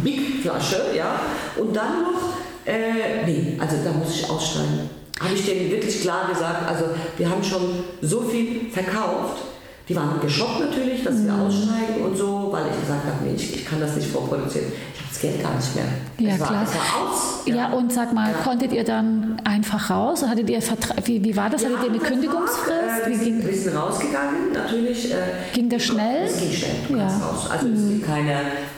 Big 0.03 0.41
Flasche, 0.41 0.81
ja, 0.95 1.19
und 1.57 1.75
dann 1.75 2.03
noch, 2.03 2.33
äh, 2.65 3.25
nee, 3.25 3.57
also 3.59 3.75
da 3.83 3.91
muss 3.91 4.11
ich 4.11 4.29
aussteigen 4.29 4.89
habe 5.19 5.33
ich 5.33 5.45
denen 5.45 5.69
wirklich 5.69 6.01
klar 6.01 6.29
gesagt, 6.29 6.67
also 6.67 6.85
wir 7.17 7.29
haben 7.29 7.43
schon 7.43 7.83
so 8.01 8.21
viel 8.21 8.69
verkauft. 8.71 9.43
Die 9.89 9.95
waren 9.95 10.19
geschockt 10.21 10.59
natürlich, 10.59 11.03
dass 11.03 11.15
wir 11.15 11.33
mhm. 11.33 11.47
aussteigen 11.47 12.05
und 12.05 12.15
so, 12.15 12.49
weil 12.51 12.65
ich 12.71 12.79
gesagt 12.79 13.05
habe, 13.05 13.25
nee, 13.25 13.33
ich, 13.35 13.55
ich 13.55 13.65
kann 13.65 13.79
das 13.79 13.95
nicht 13.95 14.07
vorproduzieren. 14.07 14.67
Ich 14.93 14.99
habe 14.99 15.09
das 15.09 15.19
Geld 15.19 15.41
gar 15.41 15.55
nicht 15.55 15.75
mehr. 15.75 15.85
Ja, 16.19 16.35
es 16.35 16.39
war, 16.39 16.47
klar. 16.47 16.63
Es 16.63 16.75
war 16.75 17.09
aus. 17.09 17.29
Ja. 17.45 17.55
ja. 17.55 17.73
und 17.73 17.91
sag 17.91 18.13
mal, 18.13 18.31
ja. 18.31 18.37
konntet 18.37 18.71
ihr 18.71 18.83
dann 18.83 19.41
einfach 19.43 19.89
raus? 19.89 20.23
Hattet 20.23 20.47
ihr 20.47 20.61
Vertra 20.61 20.93
wie, 21.05 21.23
wie 21.23 21.35
war 21.35 21.49
das? 21.49 21.63
Wir 21.63 21.69
Hattet 21.69 21.85
ihr 21.85 21.89
eine 21.89 21.99
Kündigungsfrist? 21.99 23.07
Äh, 23.07 23.09
wir, 23.09 23.17
sind, 23.17 23.47
wir 23.47 23.57
sind 23.57 23.75
rausgegangen, 23.75 24.51
natürlich. 24.53 25.11
Äh, 25.11 25.15
ging 25.53 25.69
das 25.69 25.83
schnell? 25.83 26.25
Es 26.25 26.39
ging 26.39 26.51
schnell, 26.51 26.75
du 26.87 26.95
ja. 26.95 27.07
raus. 27.07 27.49
Also 27.49 27.67
mhm. 27.67 27.73
es 27.73 27.89
gibt 27.89 28.05
keine, 28.05 28.35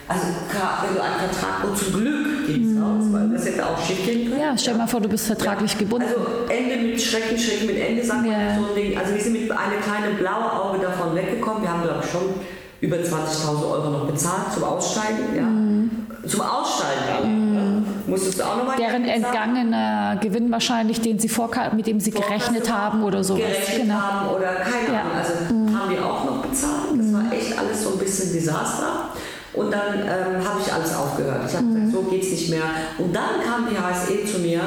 also 0.07 0.23
wenn 0.23 0.95
du 0.95 1.03
einen 1.03 1.19
Vertrag, 1.29 1.63
und 1.65 1.77
zum 1.77 1.93
Glück 1.93 2.47
ging 2.47 2.63
es 2.63 2.73
mhm. 2.73 2.83
raus, 2.83 3.03
weil 3.11 3.29
das 3.31 3.45
hätte 3.45 3.67
auch 3.67 3.85
schief 3.85 4.05
gehen. 4.05 4.20
Ja, 4.51 4.57
stell 4.57 4.73
dir 4.73 4.79
mal 4.79 4.87
vor, 4.87 4.99
du 4.99 5.07
bist 5.07 5.27
vertraglich 5.27 5.77
gebunden. 5.77 6.07
Also 6.07 6.19
Ende 6.49 6.85
mit 6.85 7.01
Schrecken, 7.01 7.37
Schrecken 7.37 7.67
mit 7.67 7.77
Ende, 7.77 8.03
sagt 8.03 8.25
man 8.25 8.35
so 8.59 8.67
ein 8.67 8.75
Ding. 8.75 8.97
Also 8.97 9.13
wir 9.13 9.21
sind 9.21 9.33
mit 9.33 9.49
einem 9.49 9.81
kleinen 9.81 10.17
blauen 10.17 10.43
Auge 10.43 10.79
davon 10.79 11.15
weggekommen. 11.15 11.63
Wir 11.63 11.71
haben, 11.71 11.83
glaube 11.83 12.01
ich, 12.03 12.11
schon 12.11 12.21
über 12.81 12.97
20.000 12.97 13.71
Euro 13.71 13.89
noch 13.91 14.07
bezahlt 14.07 14.51
zum 14.53 14.63
Aussteigen. 14.65 15.35
Ja. 15.35 15.43
Mhm. 15.43 15.89
Zum 16.27 16.41
Aussteigen. 16.41 17.53
Mhm. 17.53 17.85
Musstest 18.07 18.39
du 18.39 18.43
auch 18.43 18.57
nochmal 18.57 18.75
Deren 18.75 19.05
entgangener 19.05 20.17
Gewinn 20.19 20.51
wahrscheinlich, 20.51 20.99
den 20.99 21.17
sie 21.17 21.31
mit 21.73 21.87
dem 21.87 22.01
sie 22.01 22.11
gerechnet 22.11 22.69
haben 22.69 23.03
oder 23.03 23.23
so. 23.23 23.35
Gerechnet 23.35 23.83
genau. 23.83 23.93
haben 23.93 24.29
oder 24.35 24.55
keine 24.55 24.93
ja. 24.93 25.01
Ahnung. 25.01 25.13
Also 25.17 25.53
mhm. 25.53 25.79
haben 25.79 25.91
wir 25.91 26.05
auch 26.05 26.25
noch 26.25 26.45
bezahlt. 26.45 26.97
Das 26.97 27.13
war 27.13 27.31
echt 27.31 27.57
alles 27.57 27.83
so 27.83 27.91
ein 27.91 27.99
bisschen 27.99 28.33
Desaster. 28.33 29.00
Und 29.53 29.71
dann 29.71 29.99
ähm, 29.99 30.47
habe 30.47 30.61
ich 30.65 30.71
alles 30.71 30.95
aufgehört. 30.95 31.41
Ich 31.47 31.55
habe 31.55 31.65
mhm. 31.65 31.87
gesagt, 31.87 31.91
so 31.91 32.09
geht 32.09 32.23
es 32.23 32.31
nicht 32.31 32.49
mehr. 32.49 32.63
Und 32.97 33.15
dann 33.15 33.41
kam 33.43 33.67
die 33.69 33.77
HSE 33.77 34.25
zu 34.25 34.39
mir 34.39 34.61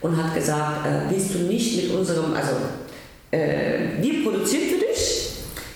und 0.00 0.16
hat 0.16 0.34
gesagt, 0.34 0.86
äh, 0.86 1.10
willst 1.10 1.34
du 1.34 1.38
nicht 1.38 1.82
mit 1.82 1.94
unserem, 1.94 2.32
also 2.34 2.52
äh, 3.30 4.00
wir 4.00 4.24
produzieren 4.24 4.62
für 4.68 4.86
dich, 4.86 5.32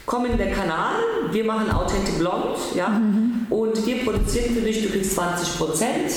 komm 0.07 0.27
in 0.27 0.39
den 0.39 0.53
Kanal, 0.53 0.95
wir 1.33 1.45
machen 1.45 1.71
Authentic 1.71 2.19
Blond, 2.19 2.57
ja, 2.75 2.89
mhm. 2.89 3.47
und 3.51 3.87
wir 3.87 4.05
produzieren 4.05 4.55
für 4.55 4.61
dich, 4.61 4.83
du 4.83 4.91
kriegst 4.91 5.15
20 5.15 5.59
Prozent 5.59 6.13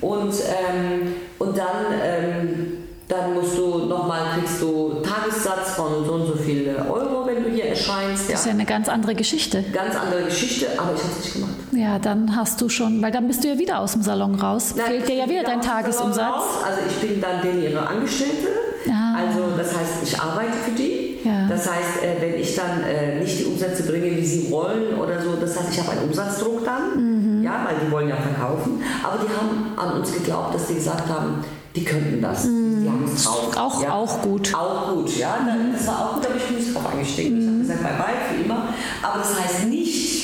und, 0.00 0.32
ähm, 0.32 1.14
und 1.38 1.56
dann 1.56 1.86
ähm, 2.02 2.82
dann 3.12 3.34
musst 3.34 3.58
du 3.58 3.86
nochmal, 3.86 4.38
kriegst 4.38 4.62
du 4.62 5.02
Tagessatz 5.02 5.74
von 5.74 6.04
so 6.04 6.12
und 6.14 6.26
so 6.26 6.34
viel 6.34 6.74
Euro, 6.88 7.26
wenn 7.26 7.44
du 7.44 7.50
hier 7.50 7.66
erscheinst. 7.66 8.24
Ja. 8.28 8.32
Das 8.32 8.40
ist 8.40 8.46
ja 8.46 8.52
eine 8.52 8.64
ganz 8.64 8.88
andere 8.88 9.14
Geschichte. 9.14 9.62
Ganz 9.70 9.94
andere 9.94 10.24
Geschichte, 10.24 10.68
aber 10.78 10.94
ich 10.94 11.02
habe 11.02 11.12
es 11.18 11.24
nicht 11.24 11.34
gemacht. 11.34 11.51
Ja, 11.72 11.98
dann 11.98 12.36
hast 12.36 12.60
du 12.60 12.68
schon, 12.68 13.00
weil 13.00 13.12
dann 13.12 13.26
bist 13.26 13.44
du 13.44 13.48
ja 13.48 13.58
wieder 13.58 13.80
aus 13.80 13.92
dem 13.92 14.02
Salon 14.02 14.34
raus. 14.34 14.74
Nein, 14.76 14.86
Fehlt 14.86 15.08
dir 15.08 15.14
ja 15.14 15.28
wieder 15.28 15.42
dein 15.42 15.60
Tagesumsatz. 15.60 16.42
Also 16.64 16.80
ich 16.88 17.08
bin 17.08 17.20
dann 17.20 17.40
denen 17.42 17.62
ihre 17.62 17.86
Angestellte. 17.86 18.48
Ah. 18.90 19.16
Also 19.16 19.56
das 19.56 19.68
heißt, 19.68 20.02
ich 20.02 20.20
arbeite 20.20 20.52
für 20.52 20.72
die. 20.72 21.18
Ja. 21.24 21.46
Das 21.48 21.70
heißt, 21.70 22.02
äh, 22.02 22.20
wenn 22.20 22.40
ich 22.40 22.54
dann 22.56 22.82
äh, 22.82 23.20
nicht 23.20 23.40
die 23.40 23.44
Umsätze 23.44 23.84
bringe, 23.84 24.10
wie 24.16 24.24
sie 24.24 24.50
wollen 24.50 24.98
oder 24.98 25.22
so, 25.22 25.36
das 25.40 25.58
heißt, 25.58 25.68
ich 25.72 25.80
habe 25.80 25.92
einen 25.92 26.08
Umsatzdruck 26.08 26.64
dann, 26.64 27.38
mhm. 27.38 27.42
ja, 27.42 27.64
weil 27.64 27.76
die 27.84 27.90
wollen 27.90 28.08
ja 28.08 28.16
verkaufen. 28.16 28.82
Aber 29.02 29.18
die 29.22 29.28
haben 29.28 29.78
an 29.78 30.00
uns 30.00 30.12
geglaubt, 30.12 30.54
dass 30.54 30.68
sie 30.68 30.74
gesagt 30.74 31.08
haben, 31.08 31.44
die 31.74 31.84
könnten 31.84 32.20
das. 32.20 32.44
Mm. 32.44 32.82
Die 32.82 32.88
haben 32.90 33.04
es 33.04 33.24
drauf. 33.24 33.56
Auch, 33.56 33.82
ja. 33.82 33.92
auch 33.92 34.20
gut. 34.20 34.54
Auch 34.54 34.92
gut, 34.92 35.16
ja. 35.16 35.36
Mm. 35.36 35.72
Das 35.72 35.86
war 35.86 36.00
auch 36.00 36.14
gut, 36.16 36.26
aber 36.26 36.36
ich 36.36 36.44
bin 36.44 36.56
nicht 36.56 36.74
drauf 36.74 36.92
eingestiegen. 36.92 37.36
Mm. 37.36 37.40
Ich 37.40 37.46
habe 37.46 37.58
gesagt, 37.60 37.82
bye 37.82 38.06
bye, 38.06 38.14
für 38.28 38.44
immer. 38.44 38.68
Aber 39.02 39.18
das 39.18 39.40
heißt 39.40 39.68
nicht, 39.68 40.21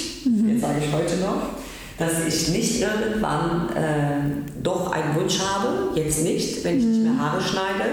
sage 0.60 0.76
ich 0.84 0.92
heute 0.92 1.16
noch, 1.16 1.42
dass 1.98 2.26
ich 2.26 2.48
nicht 2.48 2.80
irgendwann 2.80 3.68
äh, 3.74 4.62
doch 4.62 4.92
einen 4.92 5.14
Wunsch 5.16 5.38
habe, 5.40 5.98
jetzt 5.98 6.22
nicht, 6.22 6.64
wenn 6.64 6.78
ich 6.78 6.84
nicht 6.84 7.02
mehr 7.02 7.18
Haare 7.18 7.40
schneide, 7.40 7.90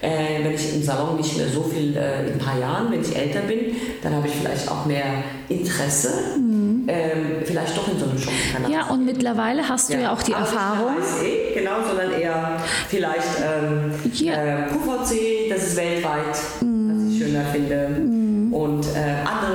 äh, 0.00 0.44
wenn 0.44 0.54
ich 0.54 0.74
im 0.74 0.82
Salon 0.82 1.16
nicht 1.16 1.36
mehr 1.36 1.48
so 1.48 1.62
viel 1.62 1.96
äh, 1.96 2.26
in 2.26 2.34
ein 2.34 2.38
paar 2.38 2.58
Jahren, 2.58 2.90
wenn 2.92 3.00
ich 3.00 3.16
älter 3.16 3.40
bin, 3.40 3.74
dann 4.02 4.14
habe 4.14 4.28
ich 4.28 4.34
vielleicht 4.34 4.70
auch 4.70 4.86
mehr 4.86 5.24
Interesse, 5.48 6.38
mhm. 6.38 6.86
ähm, 6.88 7.42
vielleicht 7.44 7.76
doch 7.76 7.88
in 7.88 7.98
so 7.98 8.04
einem 8.04 8.18
Shop. 8.18 8.32
Ja, 8.68 8.86
und 8.86 9.04
mittlerweile 9.04 9.68
hast 9.68 9.88
du 9.88 9.94
ja, 9.94 10.00
ja 10.00 10.12
auch 10.12 10.22
die 10.22 10.34
Aber 10.34 10.44
Erfahrung. 10.44 10.94
Nicht 10.94 11.08
HSE, 11.08 11.54
genau, 11.54 11.76
sondern 11.86 12.12
eher 12.12 12.56
vielleicht 12.88 13.28
ähm, 13.42 13.92
äh, 14.28 14.68
QVC, 14.68 15.50
das 15.50 15.68
ist 15.68 15.76
weltweit, 15.76 16.38
mhm. 16.60 16.92
was 16.92 17.12
ich 17.12 17.18
schöner 17.18 17.44
finde. 17.46 17.88
Mhm. 17.88 18.52
Und 18.52 18.84
äh, 18.86 19.26
andere 19.26 19.47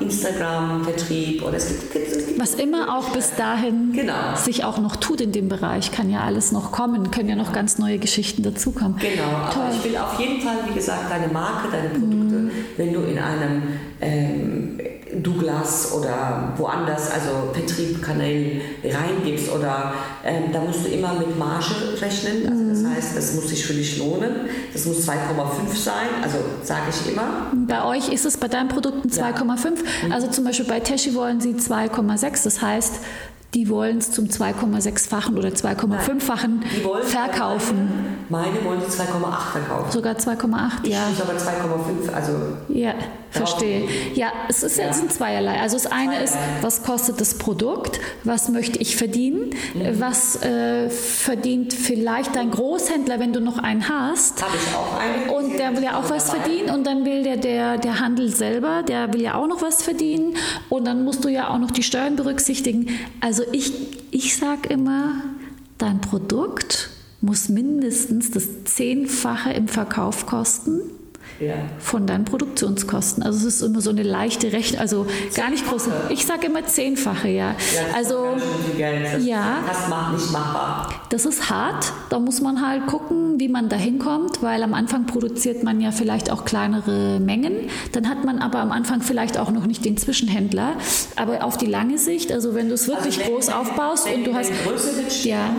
Instagram-Vertrieb 0.00 1.42
oder 1.42 1.54
es 1.54 1.68
gibt, 1.68 1.94
es 1.96 2.26
gibt 2.26 2.26
was 2.38 2.54
immer 2.54 2.96
auch 2.96 3.10
bis 3.10 3.34
dahin 3.34 3.92
genau. 3.92 4.34
sich 4.36 4.64
auch 4.64 4.78
noch 4.78 4.96
tut 4.96 5.20
in 5.20 5.32
dem 5.32 5.48
Bereich, 5.48 5.90
kann 5.90 6.10
ja 6.10 6.20
alles 6.20 6.52
noch 6.52 6.70
kommen, 6.70 7.10
können 7.10 7.28
ja 7.28 7.34
noch 7.34 7.52
ganz 7.52 7.78
neue 7.78 7.98
Geschichten 7.98 8.42
dazukommen. 8.42 8.96
Genau, 8.98 9.22
Toll. 9.52 9.62
aber 9.62 9.74
ich 9.74 9.84
will 9.84 9.96
auf 9.96 10.20
jeden 10.20 10.40
Fall, 10.40 10.56
wie 10.68 10.74
gesagt, 10.74 11.10
deine 11.10 11.28
Marke, 11.32 11.68
deine 11.70 11.88
Produkte, 11.88 12.36
mhm. 12.36 12.50
wenn 12.76 12.92
du 12.92 13.00
in 13.00 13.18
einem 13.18 13.62
ähm, 14.00 14.65
Douglas 15.46 15.92
oder 15.92 16.52
woanders, 16.56 17.10
also 17.10 17.52
Vertriebkanälen 17.52 18.60
reingibst 18.84 19.50
oder 19.52 19.94
ähm, 20.24 20.52
da 20.52 20.60
musst 20.60 20.84
du 20.84 20.88
immer 20.88 21.14
mit 21.14 21.38
Marge 21.38 22.00
rechnen. 22.00 22.48
Also 22.48 22.68
das 22.68 22.78
mhm. 22.80 22.94
heißt, 22.94 23.16
das 23.16 23.34
muss 23.34 23.48
sich 23.48 23.64
für 23.64 23.74
dich 23.74 23.98
lohnen. 23.98 24.32
Das 24.72 24.84
muss 24.86 25.08
2,5 25.08 25.74
sein, 25.74 26.08
also 26.22 26.38
sage 26.62 26.82
ich 26.90 27.12
immer. 27.12 27.52
Bei 27.66 27.84
euch 27.84 28.08
ist 28.08 28.26
es 28.26 28.36
bei 28.36 28.48
deinen 28.48 28.68
Produkten 28.68 29.08
2,5. 29.08 29.18
Ja. 29.20 30.06
Mhm. 30.06 30.12
Also 30.12 30.28
zum 30.28 30.44
Beispiel 30.44 30.66
bei 30.66 30.80
Teschi 30.80 31.14
wollen 31.14 31.40
sie 31.40 31.54
2,6. 31.54 32.44
Das 32.44 32.62
heißt, 32.62 32.94
die 33.54 33.68
wollen 33.68 33.98
es 33.98 34.10
zum 34.10 34.26
2,6-fachen 34.26 35.38
oder 35.38 35.48
2,5-fachen 35.48 36.62
verkaufen. 37.04 37.88
Meine, 38.28 38.64
wollen 38.64 38.80
sie 38.80 38.86
2,8 38.86 39.52
verkaufen. 39.52 39.92
Sogar 39.92 40.14
2,8, 40.14 40.86
ja. 40.88 41.08
Ich 41.12 41.20
aber 41.20 41.34
2,5, 41.34 42.12
also. 42.12 42.32
Ja, 42.68 42.94
verstehe. 43.30 43.88
Ja, 44.14 44.32
es 44.48 44.62
ist 44.62 44.78
jetzt 44.78 45.02
ein 45.02 45.10
zweierlei. 45.10 45.60
Also 45.60 45.76
das 45.76 45.86
eine 45.86 46.22
ist, 46.22 46.36
was 46.60 46.82
kostet 46.82 47.20
das 47.20 47.38
Produkt? 47.38 48.00
Was 48.24 48.48
möchte 48.48 48.78
ich 48.78 48.96
verdienen? 48.96 49.50
Mhm. 49.74 50.00
Was 50.00 50.42
äh, 50.42 50.90
verdient 50.90 51.72
vielleicht 51.72 52.34
dein 52.34 52.50
Großhändler, 52.50 53.20
wenn 53.20 53.32
du 53.32 53.40
noch 53.40 53.58
einen 53.58 53.88
hast? 53.88 54.42
Habe 54.42 54.56
ich 54.56 54.74
auch 54.74 54.98
einen. 54.98 55.30
Und 55.30 55.58
der 55.58 55.76
will 55.76 55.84
ja 55.84 55.98
auch 55.98 56.10
was 56.10 56.30
verdienen 56.30 56.70
und 56.70 56.84
dann 56.84 57.04
will 57.04 57.22
der, 57.22 57.36
der, 57.36 57.78
der 57.78 58.00
Handel 58.00 58.34
selber, 58.34 58.82
der 58.82 59.12
will 59.12 59.22
ja 59.22 59.34
auch 59.34 59.46
noch 59.46 59.62
was 59.62 59.82
verdienen 59.82 60.36
und 60.68 60.84
dann 60.86 61.04
musst 61.04 61.24
du 61.24 61.28
ja 61.28 61.48
auch 61.48 61.58
noch 61.58 61.70
die 61.70 61.82
Steuern 61.82 62.16
berücksichtigen. 62.16 62.88
Also 63.20 63.44
ich, 63.52 63.72
ich 64.10 64.36
sage 64.36 64.68
immer, 64.68 65.22
dein 65.78 66.00
Produkt 66.00 66.90
muss 67.26 67.48
mindestens 67.48 68.30
das 68.30 68.46
Zehnfache 68.64 69.52
im 69.52 69.66
Verkauf 69.66 70.26
kosten 70.26 70.80
ja. 71.40 71.54
von 71.78 72.06
deinen 72.06 72.24
Produktionskosten. 72.24 73.22
Also 73.22 73.46
es 73.46 73.56
ist 73.56 73.62
immer 73.62 73.80
so 73.80 73.90
eine 73.90 74.02
leichte 74.02 74.52
Rechnung, 74.52 74.80
also 74.80 75.06
gar 75.34 75.50
nicht 75.50 75.66
groß. 75.66 75.88
Ich 76.10 76.26
sage 76.26 76.46
immer 76.46 76.66
zehnfache, 76.66 77.28
ja. 77.28 77.50
ja 77.50 77.54
also 77.94 78.36
das 78.78 79.24
ja, 79.24 79.58
das 79.66 79.88
macht 79.88 80.14
nicht 80.14 80.32
machbar. 80.32 80.88
Das 81.10 81.26
ist 81.26 81.50
hart. 81.50 81.92
Da 82.10 82.18
muss 82.18 82.40
man 82.40 82.66
halt 82.66 82.86
gucken, 82.86 83.38
wie 83.38 83.48
man 83.48 83.68
da 83.68 83.76
hinkommt, 83.76 84.42
weil 84.42 84.62
am 84.62 84.74
Anfang 84.74 85.06
produziert 85.06 85.62
man 85.62 85.80
ja 85.80 85.90
vielleicht 85.90 86.30
auch 86.30 86.44
kleinere 86.44 87.20
Mengen. 87.20 87.68
Dann 87.92 88.08
hat 88.08 88.24
man 88.24 88.38
aber 88.38 88.60
am 88.60 88.72
Anfang 88.72 89.02
vielleicht 89.02 89.38
auch 89.38 89.50
noch 89.50 89.66
nicht 89.66 89.84
den 89.84 89.96
Zwischenhändler. 89.96 90.74
Aber 91.16 91.44
auf 91.44 91.56
die 91.56 91.66
lange 91.66 91.98
Sicht, 91.98 92.32
also 92.32 92.54
wenn 92.54 92.68
du 92.68 92.74
es 92.74 92.88
wirklich 92.88 93.20
also 93.20 93.32
groß 93.32 93.48
aufbaust 93.50 94.08
und 94.12 94.26
du 94.26 94.34
hast, 94.34 94.52
ja, 95.24 95.50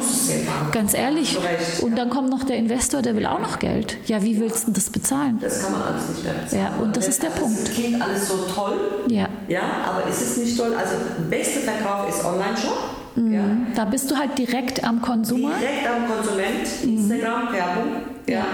ganz 0.72 0.94
ehrlich, 0.94 1.38
und 1.82 1.98
dann 1.98 2.10
kommt 2.10 2.30
noch 2.30 2.44
der 2.44 2.58
Investor, 2.58 3.02
der 3.02 3.16
will 3.16 3.26
auch 3.26 3.40
noch 3.40 3.60
Geld. 3.60 3.98
Ja, 4.08 4.24
wie 4.24 4.40
willst 4.40 4.68
du 4.68 4.72
das 4.72 4.90
bezahlen? 4.90 5.38
Das 5.42 5.67
kann 5.68 5.80
man 5.80 5.94
alles 5.94 6.10
nicht 6.10 6.24
mehr 6.24 6.34
bezahlen. 6.34 6.64
Ja, 6.64 6.82
und 6.82 6.98
das 6.98 7.08
ist 7.08 7.24
der 7.24 7.32
also 7.32 7.44
Punkt. 7.44 7.60
Es 7.60 7.74
klingt 7.74 8.02
alles 8.02 8.28
so 8.28 8.38
toll. 8.54 8.78
Ja. 9.08 9.28
Ja, 9.48 9.62
aber 9.90 10.10
ist 10.10 10.22
es 10.22 10.38
nicht 10.38 10.58
toll? 10.58 10.74
Also, 10.78 10.96
beste 11.30 11.60
Verkauf 11.60 12.10
ist 12.10 12.24
Online-Shop. 12.26 12.78
Mhm. 13.16 13.34
Ja. 13.34 13.42
Da 13.76 13.86
bist 13.86 14.10
du 14.10 14.16
halt 14.16 14.38
direkt 14.38 14.84
am 14.84 15.02
Konsumer. 15.02 15.52
Direkt 15.60 15.88
am 15.88 16.08
Konsument. 16.08 16.84
Mhm. 16.84 16.98
Instagram, 16.98 17.54
Werbung. 17.54 17.88
Ja. 18.28 18.46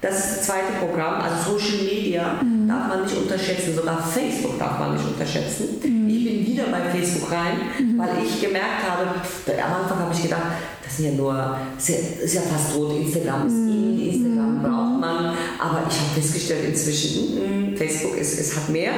Das 0.00 0.16
ist 0.16 0.36
das 0.36 0.46
zweite 0.46 0.72
Programm. 0.78 1.20
Also 1.20 1.58
Social 1.58 1.84
Media 1.84 2.34
mhm. 2.40 2.68
darf 2.68 2.88
man 2.88 3.02
nicht 3.02 3.16
unterschätzen, 3.16 3.74
sogar 3.74 3.98
Facebook 4.00 4.56
darf 4.58 4.78
man 4.78 4.94
nicht 4.94 5.04
unterschätzen. 5.04 5.80
Mhm. 5.82 6.08
Ich 6.08 6.24
bin 6.24 6.46
wieder 6.46 6.64
bei 6.70 6.80
Facebook 6.96 7.32
rein, 7.32 7.58
mhm. 7.80 7.98
weil 7.98 8.10
ich 8.24 8.40
gemerkt 8.40 8.88
habe, 8.88 9.06
am 9.06 9.82
Anfang 9.82 9.98
habe 9.98 10.14
ich 10.14 10.22
gedacht, 10.22 10.42
das 10.88 10.96
sind 10.96 11.06
ja 11.06 11.12
nur, 11.12 11.56
ist 11.76 11.88
ja, 11.90 11.96
ist 12.24 12.34
ja 12.34 12.40
fast 12.40 12.74
tot, 12.74 12.96
Instagram 12.98 13.46
ist 13.46 13.52
mhm. 13.52 13.68
in, 13.68 14.08
Instagram 14.08 14.62
braucht 14.62 15.00
man. 15.00 15.36
Aber 15.58 15.82
ich 15.86 15.98
habe 15.98 16.14
festgestellt 16.14 16.64
inzwischen, 16.66 17.76
Facebook 17.76 18.16
ist, 18.16 18.40
es 18.40 18.56
hat 18.56 18.70
mehr. 18.70 18.92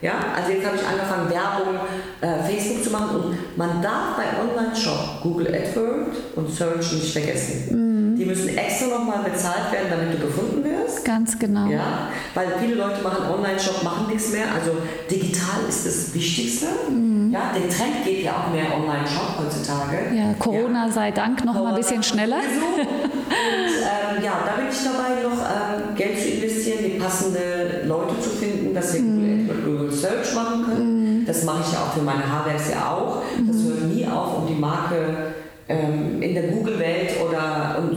Ja, 0.00 0.14
also 0.34 0.52
jetzt 0.52 0.66
habe 0.66 0.76
ich 0.76 0.86
angefangen, 0.86 1.28
Werbung 1.30 1.74
äh, 2.20 2.50
Facebook 2.50 2.84
zu 2.84 2.90
machen 2.90 3.16
und 3.16 3.56
man 3.56 3.82
darf 3.82 4.16
bei 4.16 4.24
Online-Shop 4.40 5.22
Google 5.22 5.48
AdWords 5.48 6.18
und 6.36 6.50
Search 6.50 6.92
nicht 6.92 7.12
vergessen. 7.12 7.95
Die 8.26 8.30
müssen 8.30 8.58
extra 8.58 8.86
nochmal 8.88 9.22
bezahlt 9.22 9.70
werden, 9.70 9.86
damit 9.88 10.14
du 10.14 10.26
gefunden 10.26 10.64
wirst. 10.64 11.04
Ganz 11.04 11.38
genau. 11.38 11.68
Ja, 11.68 12.08
weil 12.34 12.48
viele 12.58 12.74
Leute 12.74 13.00
machen 13.00 13.24
Online-Shop, 13.32 13.84
machen 13.84 14.08
nichts 14.08 14.32
mehr. 14.32 14.46
Also 14.52 14.72
digital 15.08 15.60
ist 15.68 15.86
das 15.86 16.12
Wichtigste. 16.12 16.66
Mhm. 16.90 17.30
Ja, 17.32 17.52
der 17.54 17.68
Trend 17.68 18.04
geht 18.04 18.24
ja 18.24 18.32
auch 18.32 18.52
mehr 18.52 18.64
Online-Shop 18.74 19.38
heutzutage. 19.38 20.12
Ja, 20.12 20.34
Corona 20.40 20.86
ja. 20.86 20.92
sei 20.92 21.12
Dank 21.12 21.44
noch 21.44 21.52
Corona 21.52 21.70
mal 21.70 21.76
ein 21.76 21.82
bisschen 21.82 22.02
schneller. 22.02 22.38
und 22.38 22.80
ähm, 22.80 24.24
ja, 24.24 24.40
da 24.44 24.56
bin 24.56 24.66
ich 24.72 24.82
dabei, 24.82 25.22
noch 25.22 25.38
ähm, 25.38 25.94
Geld 25.94 26.20
zu 26.20 26.28
investieren, 26.28 26.78
die 26.84 26.98
passende 26.98 27.84
Leute 27.86 28.20
zu 28.20 28.30
finden, 28.30 28.74
dass 28.74 28.92
wir 28.92 29.02
mhm. 29.02 29.50
Google 29.64 29.92
Search 29.92 30.34
machen 30.34 30.64
können. 30.64 31.20
Mhm. 31.20 31.26
Das 31.26 31.44
mache 31.44 31.62
ich 31.64 31.72
ja 31.72 31.78
auch 31.78 31.94
für 31.94 32.02
meine 32.02 32.28
Haarwerks 32.28 32.72
ja 32.72 32.90
auch. 32.90 33.22
Das 33.46 33.56
mhm. 33.56 33.68
hört 33.68 33.82
nie 33.84 34.04
auf, 34.04 34.38
um 34.38 34.48
die 34.48 34.60
Marke 34.60 35.34
ähm, 35.68 36.22
in 36.22 36.34
der 36.34 36.44
und 36.52 36.65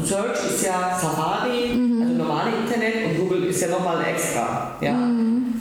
Search 0.09 0.43
ist 0.43 0.65
ja 0.65 0.97
Safari, 0.99 1.71
mhm. 1.71 2.01
also 2.01 2.13
normale 2.15 2.49
Internet 2.65 3.05
und 3.05 3.19
Google 3.19 3.43
ist 3.45 3.61
ja 3.61 3.67
nochmal 3.67 4.03
extra. 4.05 4.71
Ja. 4.81 4.93
Mhm. 4.93 5.53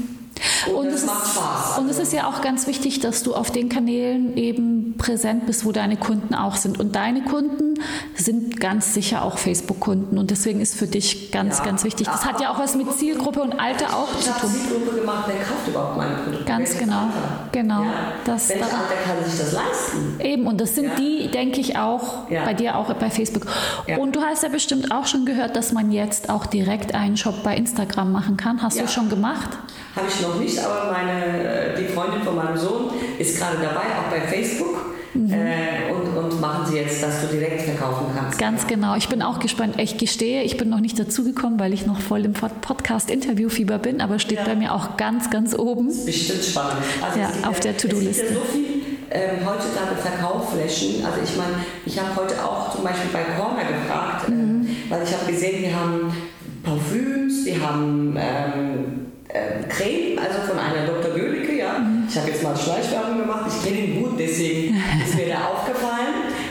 Und, 0.69 0.75
und 0.75 0.93
das 0.93 1.05
macht 1.05 1.27
Spaß. 1.27 1.78
Und 1.89 1.93
es 1.93 2.01
ist 2.01 2.13
ja 2.13 2.29
auch 2.29 2.43
ganz 2.43 2.67
wichtig, 2.67 3.01
dass 3.01 3.23
du 3.23 3.35
auf 3.35 3.51
den 3.51 3.71
Kanälen 3.71 4.37
eben 4.37 4.97
präsent 4.99 5.47
bist, 5.47 5.65
wo 5.65 5.73
deine 5.73 5.97
Kunden 5.97 6.35
auch 6.35 6.55
sind. 6.55 6.79
Und 6.79 6.95
deine 6.95 7.23
Kunden 7.23 7.81
sind 8.15 8.61
ganz 8.61 8.93
sicher 8.93 9.23
auch 9.23 9.39
Facebook-Kunden. 9.39 10.19
Und 10.19 10.31
deswegen 10.31 10.61
ist 10.61 10.75
für 10.75 10.87
dich 10.87 11.33
ganz, 11.33 11.61
ja. 11.61 11.65
ganz 11.65 11.85
wichtig. 11.85 12.07
Das 12.07 12.27
hat 12.27 12.43
ja 12.43 12.53
auch 12.53 12.59
was 12.59 12.75
mit 12.75 12.93
Zielgruppe 12.93 13.41
und 13.41 13.59
Alter 13.59 13.97
auch 13.97 14.09
ich 14.19 14.27
zu 14.27 14.33
tun. 14.33 14.51
Zielgruppe 14.51 15.01
gemacht, 15.01 15.25
wer 15.29 15.37
kauft 15.37 15.67
überhaupt 15.67 15.97
meine 15.97 16.17
Produkte? 16.17 16.45
Ganz 16.45 16.77
genau. 16.77 17.09
Genau. 17.53 17.83
Ja. 17.85 18.13
Das, 18.27 18.51
Welches 18.51 18.65
Alter 18.67 18.95
kann 19.07 19.25
sich 19.25 19.41
das 19.41 19.53
leisten? 19.53 20.21
Eben, 20.21 20.47
und 20.47 20.61
das 20.61 20.75
sind 20.75 20.89
ja. 20.89 20.95
die, 20.97 21.31
denke 21.31 21.59
ich, 21.59 21.79
auch 21.79 22.27
bei 22.29 22.53
dir, 22.53 22.77
auch 22.77 22.93
bei 22.93 23.09
Facebook. 23.09 23.47
Und 23.99 24.15
du 24.15 24.21
hast 24.21 24.43
ja 24.43 24.51
bestimmt 24.51 24.93
auch 24.93 25.07
schon 25.07 25.25
gehört, 25.25 25.57
dass 25.57 25.73
man 25.73 25.91
jetzt 25.91 26.29
auch 26.29 26.45
direkt 26.45 26.95
einen 26.95 27.17
Shop 27.17 27.43
bei 27.43 27.57
Instagram 27.57 28.13
machen 28.13 28.37
kann. 28.37 28.61
Hast 28.61 28.79
du 28.79 28.87
schon 28.87 29.09
gemacht? 29.09 29.57
Habe 29.97 30.07
ich 30.09 30.21
noch 30.21 30.39
nicht, 30.39 30.59
aber 30.59 30.93
meine, 30.93 31.75
die 31.79 31.87
Freundin 31.87 32.23
von 32.23 32.37
meinem 32.37 32.57
Sohn 32.57 32.91
ist 33.19 33.39
gerade 33.39 33.57
dabei, 33.57 33.87
auch 33.99 34.11
bei 34.11 34.21
Facebook. 34.21 34.95
Mhm. 35.15 35.33
Äh, 35.33 35.93
und, 35.93 36.17
und 36.17 36.41
machen 36.41 36.67
sie 36.67 36.77
jetzt, 36.77 37.03
dass 37.03 37.23
du 37.23 37.29
direkt 37.29 37.63
verkaufen 37.63 38.07
kannst. 38.15 38.39
Ganz 38.39 38.67
genau. 38.67 38.95
Ich 38.95 39.09
bin 39.09 39.23
auch 39.23 39.41
gespannt. 39.41 39.75
Ich 39.79 39.97
gestehe, 39.97 40.43
ich 40.43 40.57
bin 40.59 40.69
noch 40.69 40.81
nicht 40.81 40.99
dazugekommen, 40.99 41.59
weil 41.59 41.73
ich 41.73 41.87
noch 41.87 42.01
voll 42.01 42.25
im 42.25 42.35
Podcast-Interviewfieber 42.35 43.79
bin, 43.79 44.01
aber 44.01 44.19
steht 44.19 44.39
ja. 44.39 44.45
bei 44.45 44.55
mir 44.55 44.75
auch 44.75 44.97
ganz, 44.97 45.31
ganz 45.31 45.59
oben. 45.59 45.89
Das 45.89 45.97
ist 45.97 46.07
bestimmt 46.07 46.45
spannend. 46.45 46.83
Also 47.03 47.21
ja, 47.21 47.49
auf 47.49 47.59
der 47.61 47.77
To-Do-Liste. 47.77 48.27
Ja 48.27 48.35
so 48.35 48.41
viel 48.53 48.79
ähm, 49.11 49.39
heutzutage 49.47 49.97
Verkaufflächen. 49.97 51.05
Also 51.05 51.21
ich 51.25 51.37
meine, 51.37 51.65
ich 51.87 51.99
habe 51.99 52.15
heute 52.17 52.45
auch 52.45 52.75
zum 52.75 52.85
Beispiel 52.85 53.11
bei 53.13 53.23
Corner 53.37 53.65
gefragt, 53.65 54.29
mhm. 54.29 54.67
äh, 54.67 54.91
weil 54.91 55.03
ich 55.03 55.13
habe 55.13 55.33
gesehen, 55.33 55.63
die 55.63 55.75
haben 55.75 56.13
Parfüms, 56.63 57.45
die 57.45 57.61
haben 57.61 58.17
ähm, 58.19 58.68
äh, 59.29 59.63
Creme, 59.69 60.19
also 60.19 60.41
von 60.49 60.59
einer 60.59 60.87
Dr. 60.87 61.15
Gölicke, 61.15 61.57
ja. 61.57 61.81
Ich 62.09 62.17
habe 62.17 62.31
jetzt 62.31 62.43
mal 62.43 62.57
Schleichwerbung 62.57 63.19
gemacht, 63.19 63.47
ich 63.49 63.65
kenne 63.65 63.81
ihn 63.81 64.03
gut, 64.03 64.19
deswegen 64.19 64.83
ist 65.05 65.15
mir 65.15 65.27
der 65.27 65.49
aufgefallen 65.49 65.78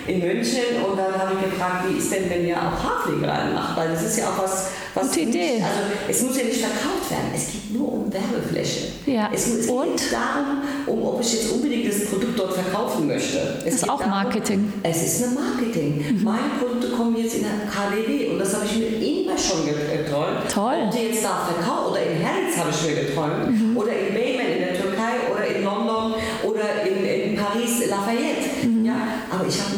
in 0.08 0.20
München 0.20 0.84
und 0.88 0.98
dann 0.98 1.14
habe 1.14 1.34
ich 1.36 1.52
gefragt, 1.52 1.86
wie 1.88 1.98
ist 1.98 2.12
denn, 2.12 2.30
wenn 2.30 2.48
ihr 2.48 2.58
auch 2.58 2.82
Haarpflege 2.82 3.28
reinmacht, 3.28 3.78
weil 3.78 3.90
das 3.90 4.04
ist 4.04 4.18
ja 4.18 4.30
auch 4.30 4.42
was, 4.42 4.70
was 4.94 5.10
Gute 5.10 5.20
Idee. 5.22 5.62
also 5.62 5.94
es 6.08 6.22
muss 6.24 6.38
ja 6.38 6.44
nicht 6.46 6.62
verkauft 6.62 7.12
werden, 7.12 7.32
es 7.36 7.52
geht 7.52 7.74
nur 7.74 7.92
um 7.92 8.14
Werbefläche. 8.14 8.88
Ja. 9.06 9.30
Es, 9.34 9.48
es 9.48 9.68
und? 9.68 9.98
geht 9.98 10.14
darum, 10.14 10.62
um, 10.88 11.04
ob 11.04 11.22
ich 11.22 11.34
jetzt 11.34 11.52
unbedingt 11.52 11.88
das 11.88 12.06
Produkt 12.06 12.40
dort 12.40 12.54
verkaufen 12.54 13.08
möchte. 13.08 13.38
Es 13.60 13.66
das 13.66 13.74
ist 13.74 13.90
auch 13.90 14.00
darum, 14.00 14.12
Marketing. 14.12 14.74
Es 14.84 15.04
ist 15.04 15.24
ein 15.24 15.34
Marketing. 15.36 16.06
Mhm. 16.18 16.24
Meine 16.24 16.50
Produkte 16.60 16.90
kommen 16.96 17.18
jetzt 17.18 17.36
in 17.36 17.44
der 17.44 17.68
KDW 17.68 18.32
und 18.32 18.40
das 18.40 18.56
habe 18.56 18.66
ich 18.66 18.78
mir 18.78 18.88
immer 18.88 19.38
schon 19.38 19.66
geträumt. 19.66 20.50
Toll. 20.52 20.76
Ob 20.86 20.92
die 20.92 21.08
jetzt 21.08 21.24
da 21.24 21.50
verkauft 21.54 21.92
oder 21.92 22.02
in 22.02 22.18
Herz 22.18 22.58
habe 22.58 22.70
ich 22.70 22.82
mir 22.88 23.04
geträumt 23.04 23.52
mhm. 23.52 23.78
oder 23.78 23.92
in 23.92 24.14
Bayman 24.14 24.48
in 24.54 24.60
der 24.60 24.82
Türkei 24.82 25.14
oder 25.32 25.46
in 25.46 25.64
London 25.64 26.14
oder 26.44 26.88
in, 26.88 27.06
in 27.06 27.36
Paris 27.36 27.88
Lafayette. 27.90 28.68
Mhm. 28.68 28.86
Ja, 28.86 28.96
aber 29.30 29.48
ich 29.48 29.60
habe 29.62 29.76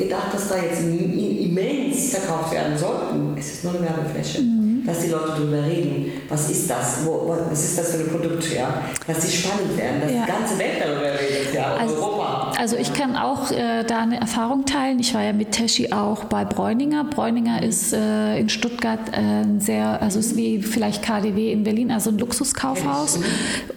gedacht, 0.00 0.34
dass 0.34 0.48
da 0.48 0.56
jetzt 0.56 0.80
immens 0.80 2.10
verkauft 2.10 2.52
werden 2.52 2.76
sollten. 2.76 3.36
Es 3.38 3.52
ist 3.52 3.64
nur 3.64 3.74
eine 3.74 3.82
Werbefläche. 3.82 4.42
Mhm 4.42 4.59
dass 4.86 5.00
die 5.00 5.10
Leute 5.10 5.28
darüber 5.28 5.64
reden. 5.64 6.12
Was 6.28 6.50
ist 6.50 6.70
das? 6.70 7.04
Wo, 7.04 7.36
was 7.48 7.64
ist 7.64 7.78
das 7.78 7.92
für 7.92 8.02
ein 8.02 8.08
Produkt? 8.08 8.52
Ja? 8.54 8.82
Dass 9.06 9.22
sie 9.22 9.36
spannend 9.36 9.76
werden, 9.76 10.00
dass 10.00 10.12
ja. 10.12 10.24
die 10.24 10.32
ganze 10.32 10.58
Welt 10.58 10.80
darüber 10.80 11.12
redet, 11.20 11.54
ja, 11.54 11.74
also, 11.74 11.94
Europa. 11.94 12.52
Also 12.58 12.76
ich 12.76 12.92
kann 12.92 13.16
auch 13.16 13.50
äh, 13.50 13.84
da 13.84 14.00
eine 14.00 14.20
Erfahrung 14.20 14.66
teilen. 14.66 14.98
Ich 15.00 15.14
war 15.14 15.22
ja 15.22 15.32
mit 15.32 15.52
Teschi 15.52 15.92
auch 15.92 16.24
bei 16.24 16.44
Bräuninger. 16.44 17.04
Bräuninger 17.04 17.62
ist 17.62 17.92
äh, 17.92 18.38
in 18.38 18.48
Stuttgart 18.48 19.00
äh, 19.12 19.44
sehr, 19.58 20.02
also 20.02 20.18
ist 20.18 20.36
wie 20.36 20.62
vielleicht 20.62 21.02
KDW 21.02 21.52
in 21.52 21.64
Berlin, 21.64 21.90
also 21.90 22.10
ein 22.10 22.18
Luxuskaufhaus. 22.18 23.20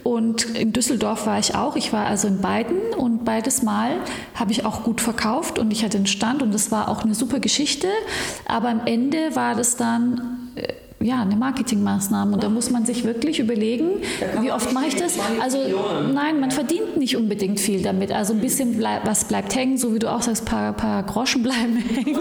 Und 0.02 0.44
in 0.54 0.72
Düsseldorf 0.72 1.26
war 1.26 1.38
ich 1.38 1.54
auch. 1.54 1.76
Ich 1.76 1.92
war 1.92 2.06
also 2.06 2.28
in 2.28 2.40
beiden 2.40 2.78
und 2.96 3.24
beides 3.24 3.62
Mal 3.62 3.96
habe 4.34 4.52
ich 4.52 4.64
auch 4.64 4.82
gut 4.84 5.00
verkauft 5.00 5.58
und 5.58 5.72
ich 5.72 5.84
hatte 5.84 5.96
einen 5.96 6.06
Stand 6.06 6.42
und 6.42 6.52
das 6.52 6.70
war 6.70 6.88
auch 6.88 7.04
eine 7.04 7.14
super 7.14 7.40
Geschichte. 7.40 7.88
Aber 8.46 8.68
am 8.68 8.82
Ende 8.86 9.34
war 9.34 9.54
das 9.54 9.76
dann 9.76 10.43
ja, 11.04 11.20
eine 11.20 11.36
Marketingmaßnahme. 11.36 12.32
Und 12.32 12.42
da 12.42 12.48
muss 12.48 12.70
man 12.70 12.86
sich 12.86 13.04
wirklich 13.04 13.38
überlegen, 13.38 14.00
wie 14.40 14.50
oft 14.50 14.72
mache 14.72 14.86
ich 14.86 14.96
das? 14.96 15.18
Also 15.40 15.58
nein, 16.12 16.40
man 16.40 16.50
verdient 16.50 16.96
nicht 16.96 17.16
unbedingt 17.16 17.60
viel 17.60 17.82
damit. 17.82 18.10
Also 18.10 18.32
ein 18.32 18.40
bisschen 18.40 18.78
bleib, 18.78 19.06
was 19.06 19.24
bleibt 19.24 19.54
hängen, 19.54 19.76
so 19.76 19.94
wie 19.94 19.98
du 19.98 20.10
auch 20.10 20.22
sagst, 20.22 20.44
ein 20.44 20.46
paar, 20.46 20.72
paar 20.72 21.02
Groschen 21.02 21.42
bleiben 21.42 21.76
hängen. 21.94 22.18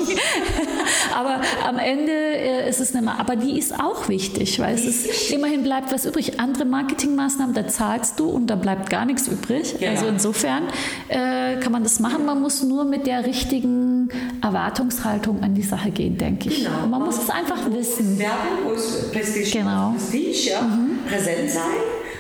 aber 1.18 1.40
am 1.66 1.78
Ende 1.78 2.12
äh, 2.12 2.70
ist 2.70 2.82
es 2.82 2.94
nicht 2.94 3.04
mehr. 3.06 3.20
Aber 3.20 3.38
die 3.38 3.58
ist 3.58 3.74
auch 3.80 4.10
wichtig, 4.10 4.60
weil 4.60 4.76
es 4.76 4.86
ist, 4.86 5.32
immerhin 5.32 5.64
bleibt 5.64 5.94
was 5.94 6.06
übrig. 6.06 6.42
Andere 6.42 6.66
Marketingmaßnahmen, 6.66 7.56
da 7.56 7.66
zahlst 7.68 8.20
du 8.20 8.26
und 8.26 8.48
da 8.48 8.56
bleibt 8.56 8.90
gar 8.90 9.06
nichts 9.06 9.30
übrig. 9.30 9.76
Genau. 9.80 9.92
Also 9.92 10.08
insofern 10.08 10.64
äh, 11.08 11.56
kann 11.56 11.72
man 11.72 11.84
das 11.84 12.02
machen. 12.02 12.26
Man 12.26 12.42
muss 12.42 12.62
nur 12.62 12.84
mit 12.84 13.08
der 13.08 13.26
richtigen 13.26 14.10
Erwartungshaltung 14.42 15.42
an 15.42 15.54
die 15.54 15.62
Sache 15.62 15.90
gehen, 15.92 16.18
denke 16.18 16.50
ich. 16.50 16.66
Genau. 16.66 16.84
Und 16.84 16.90
man 16.90 17.02
muss 17.02 17.18
es 17.18 17.30
einfach 17.30 17.72
wissen. 17.72 18.20
Werbung 18.20 18.73
muss 18.74 19.12
Prestige, 19.12 19.60
genau. 19.60 19.92
Prestige 19.92 20.50
ja, 20.52 20.62
mhm. 20.62 21.00
präsent 21.08 21.50
sein 21.50 21.64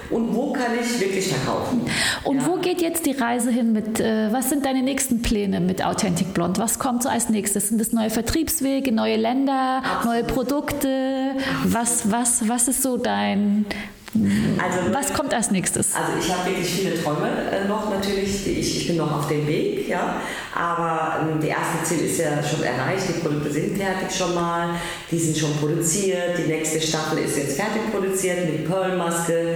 und 0.10 0.36
wo 0.36 0.54
kann 0.54 0.72
ich 0.80 1.00
wirklich 1.00 1.28
verkaufen. 1.28 1.82
Und 2.24 2.38
ja. 2.38 2.48
wo 2.48 2.58
geht 2.58 2.82
jetzt 2.82 3.06
die 3.06 3.12
Reise 3.12 3.52
hin 3.52 3.74
mit, 3.74 4.00
äh, 4.00 4.32
was 4.32 4.50
sind 4.50 4.66
deine 4.66 4.84
nächsten 4.84 5.22
Pläne 5.22 5.60
mit 5.60 5.84
Authentic 5.84 6.34
Blond? 6.34 6.60
Was 6.60 6.80
kommt 6.80 7.04
so 7.04 7.10
als 7.10 7.30
nächstes? 7.30 7.70
Sind 7.70 7.82
es 7.82 7.94
neue 7.94 8.10
Vertriebswege, 8.10 8.92
neue 8.92 9.16
Länder, 9.16 9.82
Absolut. 9.84 10.06
neue 10.06 10.24
Produkte? 10.24 11.32
Was, 11.66 12.12
was, 12.12 12.48
was 12.48 12.68
ist 12.68 12.84
so 12.84 12.98
dein, 12.98 13.66
also, 14.14 14.94
Was 14.94 15.14
kommt 15.14 15.34
als 15.34 15.52
nächstes? 15.52 15.96
Also 15.96 16.12
ich 16.20 16.32
habe 16.32 16.50
wirklich 16.50 16.70
viele 16.70 17.02
Träume 17.02 17.30
äh, 17.52 17.68
noch 17.68 17.90
natürlich. 17.90 18.48
Ich, 18.48 18.78
ich 18.82 18.88
bin 18.88 18.98
noch 18.98 19.12
auf 19.12 19.28
dem 19.28 19.48
Weg, 19.48 19.88
ja. 19.88 20.18
Aber 20.54 21.22
ähm, 21.22 21.42
die 21.42 21.48
erste 21.48 21.84
Ziel 21.84 22.06
ist 22.06 22.20
ja 22.20 22.44
schon 22.44 22.64
erreicht. 22.64 23.08
Die 23.10 23.20
Produkte 23.20 23.52
sind 23.52 23.78
fertig 23.78 24.16
schon 24.16 24.36
mal. 24.36 24.76
Die 25.10 25.18
sind 25.18 25.38
schon 25.38 25.56
produziert. 25.58 26.38
Die 26.38 26.52
nächste 26.52 26.80
Staffel 26.80 27.20
ist 27.20 27.38
jetzt 27.38 27.60
fertig 27.60 27.92
produziert 27.92 28.46
mit 28.46 28.68
Pearlmaske. 28.68 29.56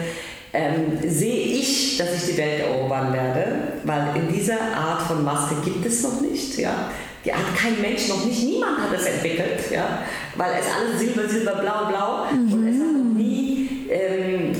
Ähm, 0.54 0.98
sehe 1.06 1.60
ich, 1.60 1.98
dass 1.98 2.16
ich 2.16 2.32
die 2.32 2.38
Welt 2.38 2.62
erobern 2.62 3.14
werde, 3.14 3.74
weil 3.84 4.16
in 4.16 4.34
dieser 4.34 4.60
Art 4.76 5.02
von 5.02 5.24
Maske 5.24 5.56
gibt 5.64 5.86
es 5.86 6.02
noch 6.04 6.22
nicht, 6.22 6.58
ja. 6.58 6.90
Die 7.26 7.34
hat 7.34 7.56
kein 7.58 7.82
Mensch 7.82 8.08
noch 8.08 8.24
nicht, 8.24 8.42
niemand 8.44 8.80
hat 8.80 8.98
es 8.98 9.06
entwickelt, 9.06 9.70
ja, 9.70 10.00
weil 10.38 10.52
es 10.60 10.66
alles 10.74 11.00
Silber, 11.00 11.28
Silber, 11.28 11.56
Blau, 11.56 11.88
Blau 11.90 12.26
mhm. 12.32 12.54
und 12.54 12.67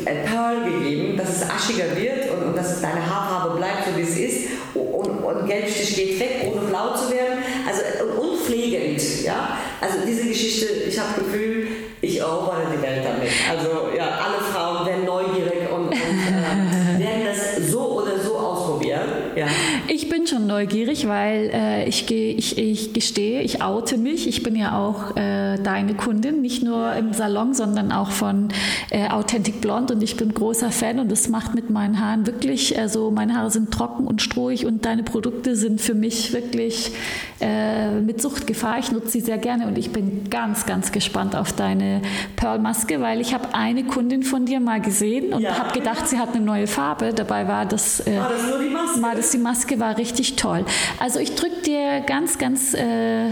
ähm, 0.08 0.26
Pearl 0.26 0.64
gegeben, 0.64 1.18
dass 1.18 1.30
es 1.38 1.50
aschiger 1.50 1.96
wird 1.96 2.32
und, 2.32 2.50
und, 2.50 2.58
dass 2.58 2.82
deine 2.82 3.06
Haarfarbe 3.06 3.58
bleibt, 3.58 3.86
so 3.86 3.98
wie 3.98 4.04
es 4.04 4.18
ist 4.18 4.48
und, 4.74 5.24
und 5.24 5.48
Gelbstich 5.48 5.96
geht 5.96 6.20
weg, 6.20 6.52
ohne 6.52 6.68
blau 6.68 6.96
zu 6.96 7.12
werden. 7.12 7.38
Also 7.68 7.82
unpflegend, 8.22 9.02
ja. 9.24 9.58
Also 9.82 9.98
diese 10.08 10.28
Geschichte, 10.28 10.66
ich 10.88 11.00
habe 11.00 11.22
Gefühl, 11.22 11.68
ich 12.02 12.20
erobere 12.20 12.68
die 12.76 12.82
Welt 12.82 13.04
damit. 13.04 13.30
Also 13.50 13.96
ja, 13.98 14.06
alle 14.06 14.44
Frauen 14.44 14.86
werden 14.86 15.06
neugierig 15.06 15.72
und, 15.72 15.88
und 15.88 15.94
äh, 15.94 17.00
werden 17.00 17.22
das 17.26 17.70
so 17.72 18.02
oder 18.02 18.20
so 18.20 18.38
ausprobieren. 18.38 19.08
Ja. 19.36 19.48
Ich 19.88 20.10
bin 20.10 20.26
schon 20.28 20.48
neugierig, 20.48 21.08
weil 21.08 21.50
äh, 21.54 21.88
ich, 21.88 22.10
ich, 22.12 22.58
ich 22.58 22.94
gestehe, 22.94 23.42
ich 23.42 23.62
oute 23.62 23.98
mich. 23.98 24.28
Ich 24.28 24.44
bin 24.44 24.56
ja 24.56 24.78
auch 24.78 25.16
äh, 25.16 25.47
deine 25.58 25.96
Kundin, 25.96 26.42
nicht 26.42 26.64
nur 26.64 26.94
im 26.94 27.14
Salon, 27.14 27.54
sondern 27.54 27.92
auch 27.92 28.12
von 28.12 28.50
äh, 28.90 29.10
Authentic 29.10 29.62
Blond 29.62 29.92
und 29.92 30.02
ich 30.02 30.18
bin 30.18 30.34
großer 30.34 30.72
Fan 30.72 31.00
und 31.00 31.12
das 31.12 31.30
macht 31.30 31.56
mit 31.56 31.70
meinen 31.70 32.00
Haaren 32.00 32.26
wirklich, 32.26 32.78
also 32.78 33.12
meine 33.12 33.36
Haare 33.36 33.52
sind 33.52 33.72
trocken 33.72 34.08
und 34.08 34.22
strohig 34.22 34.66
und 34.66 34.86
deine 34.86 35.04
Produkte 35.04 35.56
sind 35.56 35.82
für 35.82 35.94
mich 35.94 36.34
wirklich 36.34 36.92
äh, 37.40 38.00
mit 38.00 38.22
Suchtgefahr. 38.22 38.80
Ich 38.80 38.92
nutze 38.92 39.10
sie 39.10 39.22
sehr 39.22 39.38
gerne 39.38 39.68
und 39.68 39.78
ich 39.78 39.92
bin 39.92 40.30
ganz, 40.30 40.66
ganz 40.66 40.92
gespannt 40.92 41.36
auf 41.36 41.54
deine 41.54 42.02
Pearl-Maske, 42.36 43.02
weil 43.02 43.22
ich 43.22 43.34
habe 43.34 43.54
eine 43.54 43.84
Kundin 43.84 44.24
von 44.24 44.46
dir 44.46 44.60
mal 44.60 44.82
gesehen 44.82 45.34
und 45.34 45.42
ja. 45.42 45.58
habe 45.58 45.74
gedacht, 45.74 46.08
sie 46.08 46.20
hat 46.20 46.36
eine 46.36 46.44
neue 46.44 46.68
Farbe. 46.68 47.14
Dabei 47.14 47.48
war 47.48 47.66
das, 47.66 48.00
äh, 48.02 48.18
war 48.18 48.30
das 48.30 48.48
nur 48.48 48.60
die 48.60 48.70
Maske. 48.70 49.02
War 49.02 49.16
das 49.16 49.32
die 49.32 49.38
Maske, 49.38 49.80
war 49.80 49.98
richtig 49.98 50.36
toll. 50.36 50.66
Also 51.00 51.20
ich 51.20 51.36
drücke 51.36 51.62
dir 51.62 52.02
ganz, 52.02 52.38
ganz 52.38 52.74
äh, 52.74 53.32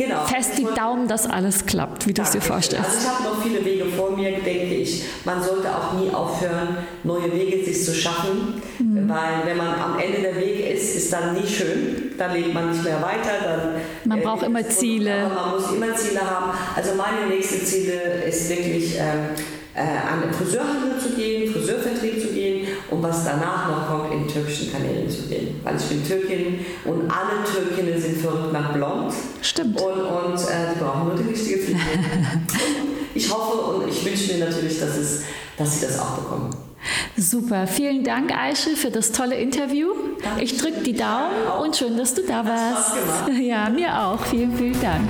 Genau. 0.00 0.24
Fest 0.24 0.52
die 0.56 0.66
Daumen, 0.74 1.08
dass 1.08 1.26
alles 1.26 1.66
klappt, 1.66 2.06
wie 2.06 2.14
du 2.14 2.22
es 2.22 2.30
dir 2.30 2.40
vorstellst. 2.40 2.86
Also 2.88 3.00
ich 3.00 3.06
habe 3.06 3.22
noch 3.24 3.42
viele 3.42 3.62
Wege 3.62 3.84
vor 3.84 4.16
mir, 4.16 4.30
denke 4.30 4.74
ich. 4.76 5.04
Man 5.26 5.42
sollte 5.42 5.68
auch 5.68 5.92
nie 5.92 6.10
aufhören, 6.10 6.78
neue 7.04 7.30
Wege 7.34 7.62
sich 7.62 7.84
zu 7.84 7.92
schaffen, 7.92 8.62
mhm. 8.78 9.06
weil 9.10 9.44
wenn 9.44 9.58
man 9.58 9.78
am 9.78 9.98
Ende 9.98 10.22
der 10.22 10.36
Weg 10.36 10.72
ist, 10.72 10.96
ist 10.96 11.12
dann 11.12 11.34
nie 11.34 11.46
schön. 11.46 12.12
Dann 12.16 12.32
lebt 12.32 12.54
man 12.54 12.70
nicht 12.70 12.82
mehr 12.82 13.02
weiter. 13.02 13.44
Dann, 13.44 13.80
man 14.06 14.18
äh, 14.20 14.22
braucht 14.22 14.42
immer 14.42 14.66
Ziele. 14.66 15.30
man 15.34 15.50
muss 15.50 15.70
immer 15.70 15.94
Ziele 15.94 16.20
haben. 16.22 16.56
Also 16.74 16.92
meine 16.94 17.26
nächste 17.28 17.62
Ziele 17.62 18.24
ist 18.26 18.48
wirklich 18.48 18.96
ähm, 18.96 19.36
äh, 19.74 19.80
an 19.80 20.22
den 20.22 20.32
Friseurhandel 20.32 20.98
zu 20.98 21.10
gehen, 21.10 21.52
Friseurvertrieb 21.52 22.22
zu 22.22 22.28
und 22.90 23.02
was 23.02 23.24
danach 23.24 23.68
noch 23.68 23.88
kommt, 23.88 24.12
in 24.12 24.26
türkischen 24.26 24.72
Kanälen 24.72 25.08
zu 25.08 25.22
gehen. 25.22 25.60
Weil 25.62 25.76
ich 25.76 25.84
bin 25.84 26.06
Türkin 26.06 26.64
und 26.84 27.10
alle 27.10 27.44
Türkinnen 27.44 28.00
sind 28.00 28.18
verrückt 28.18 28.52
nach 28.52 28.72
Blond. 28.72 29.12
Stimmt. 29.42 29.80
Und, 29.80 30.00
und 30.00 30.34
äh, 30.34 30.74
die 30.74 30.80
brauchen 30.80 31.08
nur 31.08 31.16
die 31.16 31.28
richtige 31.30 31.58
Frisur. 31.58 31.80
ich 33.14 33.32
hoffe 33.32 33.58
und 33.58 33.88
ich 33.88 34.04
wünsche 34.04 34.32
mir 34.32 34.44
natürlich, 34.46 34.80
dass, 34.80 34.96
es, 34.96 35.22
dass 35.56 35.80
sie 35.80 35.86
das 35.86 35.98
auch 35.98 36.18
bekommen. 36.18 36.50
Super, 37.16 37.66
vielen 37.66 38.04
Dank, 38.04 38.32
Eichel, 38.34 38.74
für 38.74 38.90
das 38.90 39.12
tolle 39.12 39.36
Interview. 39.36 39.88
Danke. 40.22 40.42
Ich 40.42 40.56
drücke 40.56 40.80
die 40.80 40.94
Daumen 40.94 41.34
und 41.62 41.76
schön, 41.76 41.96
dass 41.96 42.14
du 42.14 42.22
da 42.22 42.44
warst. 42.46 42.92
Ja, 43.40 43.68
mir 43.68 43.96
auch. 44.02 44.24
Vielen, 44.26 44.56
vielen 44.56 44.80
Dank. 44.80 45.08